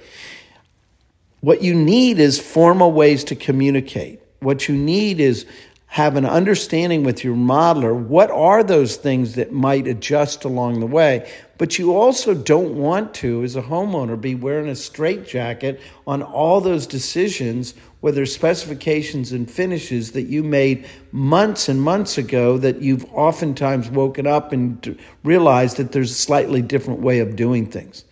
What 1.41 1.63
you 1.63 1.75
need 1.75 2.19
is 2.19 2.41
formal 2.41 2.91
ways 2.91 3.25
to 3.25 3.37
communicate. 3.37 4.21
What 4.41 4.67
you 4.69 4.75
need 4.75 5.21
is 5.21 5.45
have 5.89 6.17
an 6.17 6.27
understanding 6.27 7.03
with 7.03 7.25
your 7.25 7.35
modeler 7.35 7.95
what 7.99 8.31
are 8.31 8.63
those 8.63 8.97
things 8.97 9.35
that 9.35 9.53
might 9.53 9.87
adjust 9.87 10.45
along 10.45 10.81
the 10.81 10.87
way? 10.87 11.29
But 11.57 11.79
you 11.79 11.97
also 11.97 12.35
don't 12.35 12.77
want 12.77 13.15
to 13.15 13.43
as 13.43 13.57
a 13.57 13.63
homeowner 13.63 14.21
be 14.21 14.35
wearing 14.35 14.69
a 14.69 14.77
straitjacket 14.77 15.81
on 16.07 16.23
all 16.23 16.61
those 16.61 16.87
decisions 16.87 17.75
whether 18.01 18.27
specifications 18.27 19.33
and 19.33 19.51
finishes 19.51 20.13
that 20.13 20.29
you 20.29 20.45
made 20.45 20.87
months 21.11 21.69
and 21.69 21.83
months 21.83 22.17
ago 22.17 22.59
that 22.59 22.81
you've 22.81 23.05
oftentimes 23.13 23.91
woken 23.91 24.27
up 24.27 24.53
and 24.53 24.97
realized 25.25 25.79
that 25.79 25.91
there's 25.91 26.13
a 26.13 26.15
slightly 26.15 26.63
different 26.63 27.01
way 27.01 27.19
of 27.19 27.35
doing 27.35 27.67
things 27.67 28.05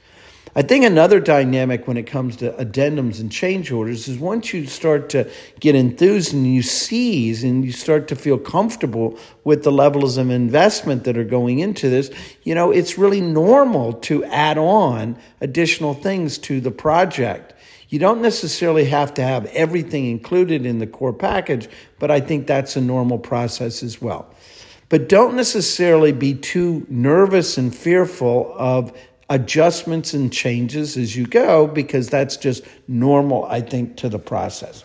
I 0.55 0.63
think 0.63 0.85
another 0.85 1.21
dynamic 1.21 1.87
when 1.87 1.97
it 1.97 2.07
comes 2.07 2.37
to 2.37 2.53
addendums 2.53 3.21
and 3.21 3.31
change 3.31 3.71
orders 3.71 4.09
is 4.09 4.19
once 4.19 4.55
you 4.55 4.67
start 4.67 5.11
to 5.11 5.31
get 5.61 5.75
enthused 5.75 6.33
and 6.33 6.47
you 6.47 6.63
seize 6.63 7.45
and 7.45 7.65
you 7.65 7.73
start 7.73 8.09
to 8.09 8.17
feel 8.17 8.39
comfortable 8.39 9.19
with 9.45 9.65
the 9.65 9.73
levels 9.73 10.17
of 10.17 10.31
investment 10.31 11.05
that 11.05 11.19
are 11.19 11.25
going 11.25 11.59
into 11.59 11.91
this, 11.91 12.11
you 12.45 12.55
know, 12.55 12.71
it's 12.71 12.97
really 12.97 13.21
normal 13.21 13.93
to 13.95 14.25
add 14.25 14.57
on 14.57 15.19
additional 15.41 15.93
things 15.95 16.39
to 16.39 16.61
the 16.61 16.71
project. 16.71 17.53
You 17.89 17.99
don't 17.99 18.23
necessarily 18.23 18.85
have 18.87 19.15
to 19.15 19.23
have 19.23 19.47
everything 19.47 20.07
included 20.07 20.65
in 20.65 20.79
the 20.79 20.87
core 20.87 21.13
package, 21.13 21.69
but 21.99 22.11
I 22.11 22.21
think 22.21 22.47
that's 22.47 22.77
a 22.77 22.81
normal 22.81 23.19
process 23.19 23.83
as 23.83 24.01
well. 24.01 24.33
But 24.89 25.09
don't 25.09 25.35
necessarily 25.35 26.13
be 26.13 26.35
too 26.35 26.87
nervous 26.89 27.59
and 27.59 27.75
fearful 27.75 28.55
of 28.57 28.97
adjustments 29.29 30.15
and 30.15 30.33
changes 30.33 30.97
as 30.97 31.17
you 31.17 31.27
go 31.27 31.67
because 31.67 32.09
that's 32.09 32.37
just 32.37 32.65
normal, 32.87 33.45
I 33.47 33.61
think, 33.61 33.97
to 33.99 34.09
the 34.09 34.19
process. 34.19 34.85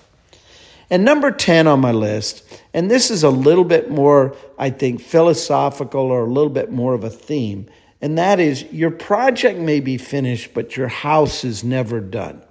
And 0.90 1.06
number 1.06 1.32
10 1.32 1.68
on 1.68 1.80
my 1.80 1.92
list, 1.92 2.44
and 2.74 2.92
this 2.92 3.12
is 3.12 3.24
a 3.24 3.30
little 3.30 3.64
bit 3.64 3.90
more, 3.90 4.36
I 4.58 4.72
think, 4.72 5.00
philosophical 5.00 6.02
or 6.02 6.24
a 6.26 6.30
little 6.30 6.50
bit 6.50 6.72
more 6.72 6.94
of 6.94 7.04
a 7.04 7.10
theme, 7.10 7.68
and 8.02 8.18
that 8.18 8.40
is 8.40 8.64
your 8.74 8.92
project 8.92 9.60
may 9.60 9.80
be 9.80 9.98
finished, 9.98 10.54
but 10.54 10.76
your 10.76 10.90
house 10.90 11.46
is 11.46 11.64
never 11.64 12.02
done. 12.02 12.42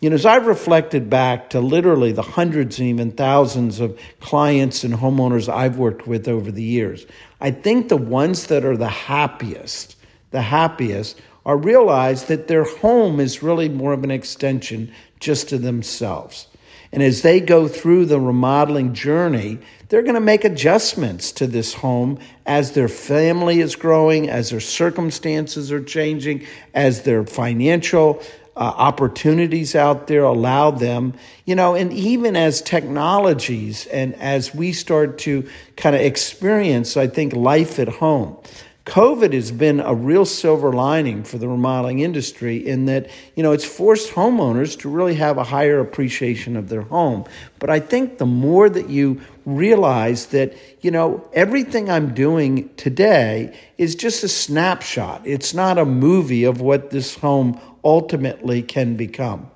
You 0.00 0.10
know, 0.10 0.14
as 0.14 0.26
I've 0.26 0.46
reflected 0.46 1.08
back 1.08 1.50
to 1.50 1.60
literally 1.60 2.12
the 2.12 2.22
hundreds 2.22 2.78
and 2.78 2.88
even 2.88 3.12
thousands 3.12 3.80
of 3.80 3.98
clients 4.20 4.84
and 4.84 4.94
homeowners 4.94 5.48
I've 5.52 5.78
worked 5.78 6.06
with 6.06 6.28
over 6.28 6.52
the 6.52 6.62
years, 6.62 7.06
I 7.40 7.52
think 7.52 7.88
the 7.88 7.96
ones 7.96 8.48
that 8.48 8.64
are 8.64 8.76
the 8.76 8.88
happiest 8.88 9.96
the 10.32 10.42
happiest 10.42 11.20
are 11.44 11.56
realize 11.56 12.24
that 12.24 12.48
their 12.48 12.64
home 12.64 13.20
is 13.20 13.42
really 13.42 13.68
more 13.68 13.92
of 13.92 14.04
an 14.04 14.10
extension 14.10 14.92
just 15.20 15.48
to 15.48 15.58
themselves. 15.58 16.46
And 16.92 17.02
as 17.02 17.22
they 17.22 17.40
go 17.40 17.68
through 17.68 18.06
the 18.06 18.20
remodeling 18.20 18.92
journey, 18.92 19.58
they're 19.88 20.02
going 20.02 20.14
to 20.14 20.20
make 20.20 20.44
adjustments 20.44 21.32
to 21.32 21.46
this 21.46 21.72
home 21.72 22.18
as 22.44 22.72
their 22.72 22.88
family 22.88 23.60
is 23.60 23.76
growing, 23.76 24.28
as 24.28 24.50
their 24.50 24.60
circumstances 24.60 25.72
are 25.72 25.82
changing, 25.82 26.46
as 26.74 27.02
their 27.02 27.24
financial 27.24 28.22
uh, 28.54 28.60
opportunities 28.60 29.74
out 29.74 30.06
there 30.06 30.24
allow 30.24 30.70
them, 30.70 31.14
you 31.46 31.54
know, 31.54 31.74
and 31.74 31.90
even 31.94 32.36
as 32.36 32.60
technologies 32.60 33.86
and 33.86 34.14
as 34.16 34.54
we 34.54 34.72
start 34.72 35.16
to 35.16 35.48
kind 35.76 35.96
of 35.96 36.02
experience, 36.02 36.98
I 36.98 37.06
think, 37.06 37.32
life 37.32 37.78
at 37.78 37.88
home 37.88 38.36
COVID 38.84 39.32
has 39.32 39.52
been 39.52 39.78
a 39.78 39.94
real 39.94 40.24
silver 40.24 40.72
lining 40.72 41.22
for 41.22 41.38
the 41.38 41.46
remodeling 41.46 42.00
industry 42.00 42.56
in 42.56 42.86
that, 42.86 43.08
you 43.36 43.42
know, 43.44 43.52
it's 43.52 43.64
forced 43.64 44.10
homeowners 44.10 44.76
to 44.80 44.88
really 44.88 45.14
have 45.14 45.38
a 45.38 45.44
higher 45.44 45.78
appreciation 45.78 46.56
of 46.56 46.68
their 46.68 46.82
home. 46.82 47.24
But 47.60 47.70
I 47.70 47.78
think 47.78 48.18
the 48.18 48.26
more 48.26 48.68
that 48.68 48.88
you 48.88 49.20
realize 49.44 50.26
that, 50.26 50.54
you 50.80 50.90
know, 50.90 51.28
everything 51.32 51.90
I'm 51.90 52.12
doing 52.12 52.74
today 52.74 53.56
is 53.78 53.94
just 53.94 54.24
a 54.24 54.28
snapshot, 54.28 55.22
it's 55.24 55.54
not 55.54 55.78
a 55.78 55.84
movie 55.84 56.42
of 56.42 56.60
what 56.60 56.90
this 56.90 57.14
home 57.14 57.60
ultimately 57.84 58.62
can 58.62 58.96
become. 58.96 59.48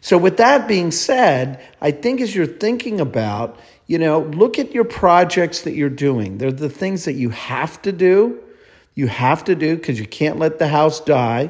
So, 0.00 0.16
with 0.16 0.36
that 0.36 0.68
being 0.68 0.92
said, 0.92 1.60
I 1.80 1.90
think 1.90 2.20
as 2.20 2.32
you're 2.32 2.46
thinking 2.46 3.00
about, 3.00 3.58
you 3.88 3.98
know, 3.98 4.20
look 4.20 4.60
at 4.60 4.72
your 4.72 4.84
projects 4.84 5.62
that 5.62 5.74
you're 5.74 5.90
doing. 5.90 6.38
They're 6.38 6.52
the 6.52 6.70
things 6.70 7.06
that 7.06 7.14
you 7.14 7.30
have 7.30 7.82
to 7.82 7.90
do 7.90 8.40
you 8.98 9.06
have 9.06 9.44
to 9.44 9.54
do 9.54 9.76
because 9.76 10.00
you 10.00 10.06
can't 10.06 10.40
let 10.40 10.58
the 10.58 10.66
house 10.66 10.98
die. 10.98 11.48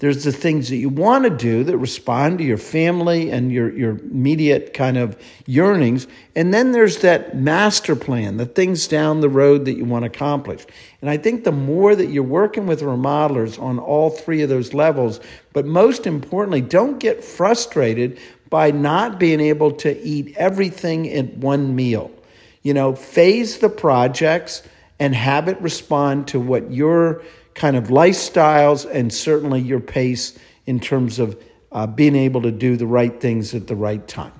There's 0.00 0.22
the 0.22 0.32
things 0.32 0.68
that 0.68 0.76
you 0.76 0.90
want 0.90 1.24
to 1.24 1.30
do 1.30 1.64
that 1.64 1.78
respond 1.78 2.36
to 2.38 2.44
your 2.44 2.58
family 2.58 3.30
and 3.30 3.50
your, 3.50 3.74
your 3.74 3.92
immediate 3.92 4.74
kind 4.74 4.98
of 4.98 5.16
yearnings. 5.46 6.06
And 6.36 6.52
then 6.52 6.72
there's 6.72 6.98
that 6.98 7.34
master 7.34 7.96
plan, 7.96 8.36
the 8.36 8.44
things 8.44 8.86
down 8.86 9.22
the 9.22 9.30
road 9.30 9.64
that 9.64 9.78
you 9.78 9.86
want 9.86 10.02
to 10.02 10.10
accomplish. 10.10 10.66
And 11.00 11.08
I 11.08 11.16
think 11.16 11.44
the 11.44 11.52
more 11.52 11.96
that 11.96 12.10
you're 12.10 12.22
working 12.22 12.66
with 12.66 12.82
remodelers 12.82 13.58
on 13.58 13.78
all 13.78 14.10
three 14.10 14.42
of 14.42 14.50
those 14.50 14.74
levels, 14.74 15.20
but 15.54 15.64
most 15.64 16.06
importantly, 16.06 16.60
don't 16.60 16.98
get 16.98 17.24
frustrated 17.24 18.18
by 18.50 18.72
not 18.72 19.18
being 19.18 19.40
able 19.40 19.70
to 19.72 19.98
eat 20.02 20.34
everything 20.36 21.06
in 21.06 21.40
one 21.40 21.74
meal. 21.74 22.10
You 22.62 22.74
know, 22.74 22.94
phase 22.94 23.58
the 23.58 23.70
projects 23.70 24.62
and 25.00 25.14
have 25.14 25.48
it 25.48 25.60
respond 25.60 26.28
to 26.28 26.38
what 26.38 26.70
your 26.70 27.22
kind 27.54 27.76
of 27.76 27.88
lifestyles 27.88 28.88
and 28.88 29.12
certainly 29.12 29.60
your 29.60 29.80
pace 29.80 30.38
in 30.66 30.78
terms 30.78 31.18
of 31.18 31.42
uh, 31.72 31.86
being 31.86 32.14
able 32.14 32.42
to 32.42 32.52
do 32.52 32.76
the 32.76 32.86
right 32.86 33.20
things 33.20 33.54
at 33.54 33.66
the 33.66 33.74
right 33.74 34.06
time. 34.06 34.32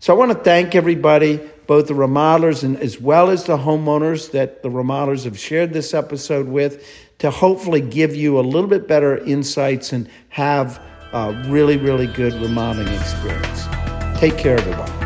So 0.00 0.14
I 0.14 0.16
want 0.16 0.32
to 0.32 0.38
thank 0.38 0.74
everybody, 0.74 1.40
both 1.66 1.88
the 1.88 1.94
remodelers 1.94 2.64
and 2.64 2.76
as 2.78 3.00
well 3.00 3.30
as 3.30 3.44
the 3.44 3.56
homeowners 3.56 4.30
that 4.30 4.62
the 4.62 4.70
remodelers 4.70 5.24
have 5.24 5.38
shared 5.38 5.72
this 5.72 5.92
episode 5.92 6.48
with, 6.48 6.86
to 7.18 7.30
hopefully 7.30 7.80
give 7.80 8.14
you 8.14 8.38
a 8.38 8.42
little 8.42 8.70
bit 8.70 8.86
better 8.86 9.18
insights 9.18 9.92
and 9.92 10.08
have 10.28 10.80
a 11.12 11.32
really, 11.48 11.76
really 11.76 12.06
good 12.06 12.32
remodeling 12.34 12.92
experience. 12.94 13.66
Take 14.20 14.38
care, 14.38 14.58
everyone. 14.58 14.97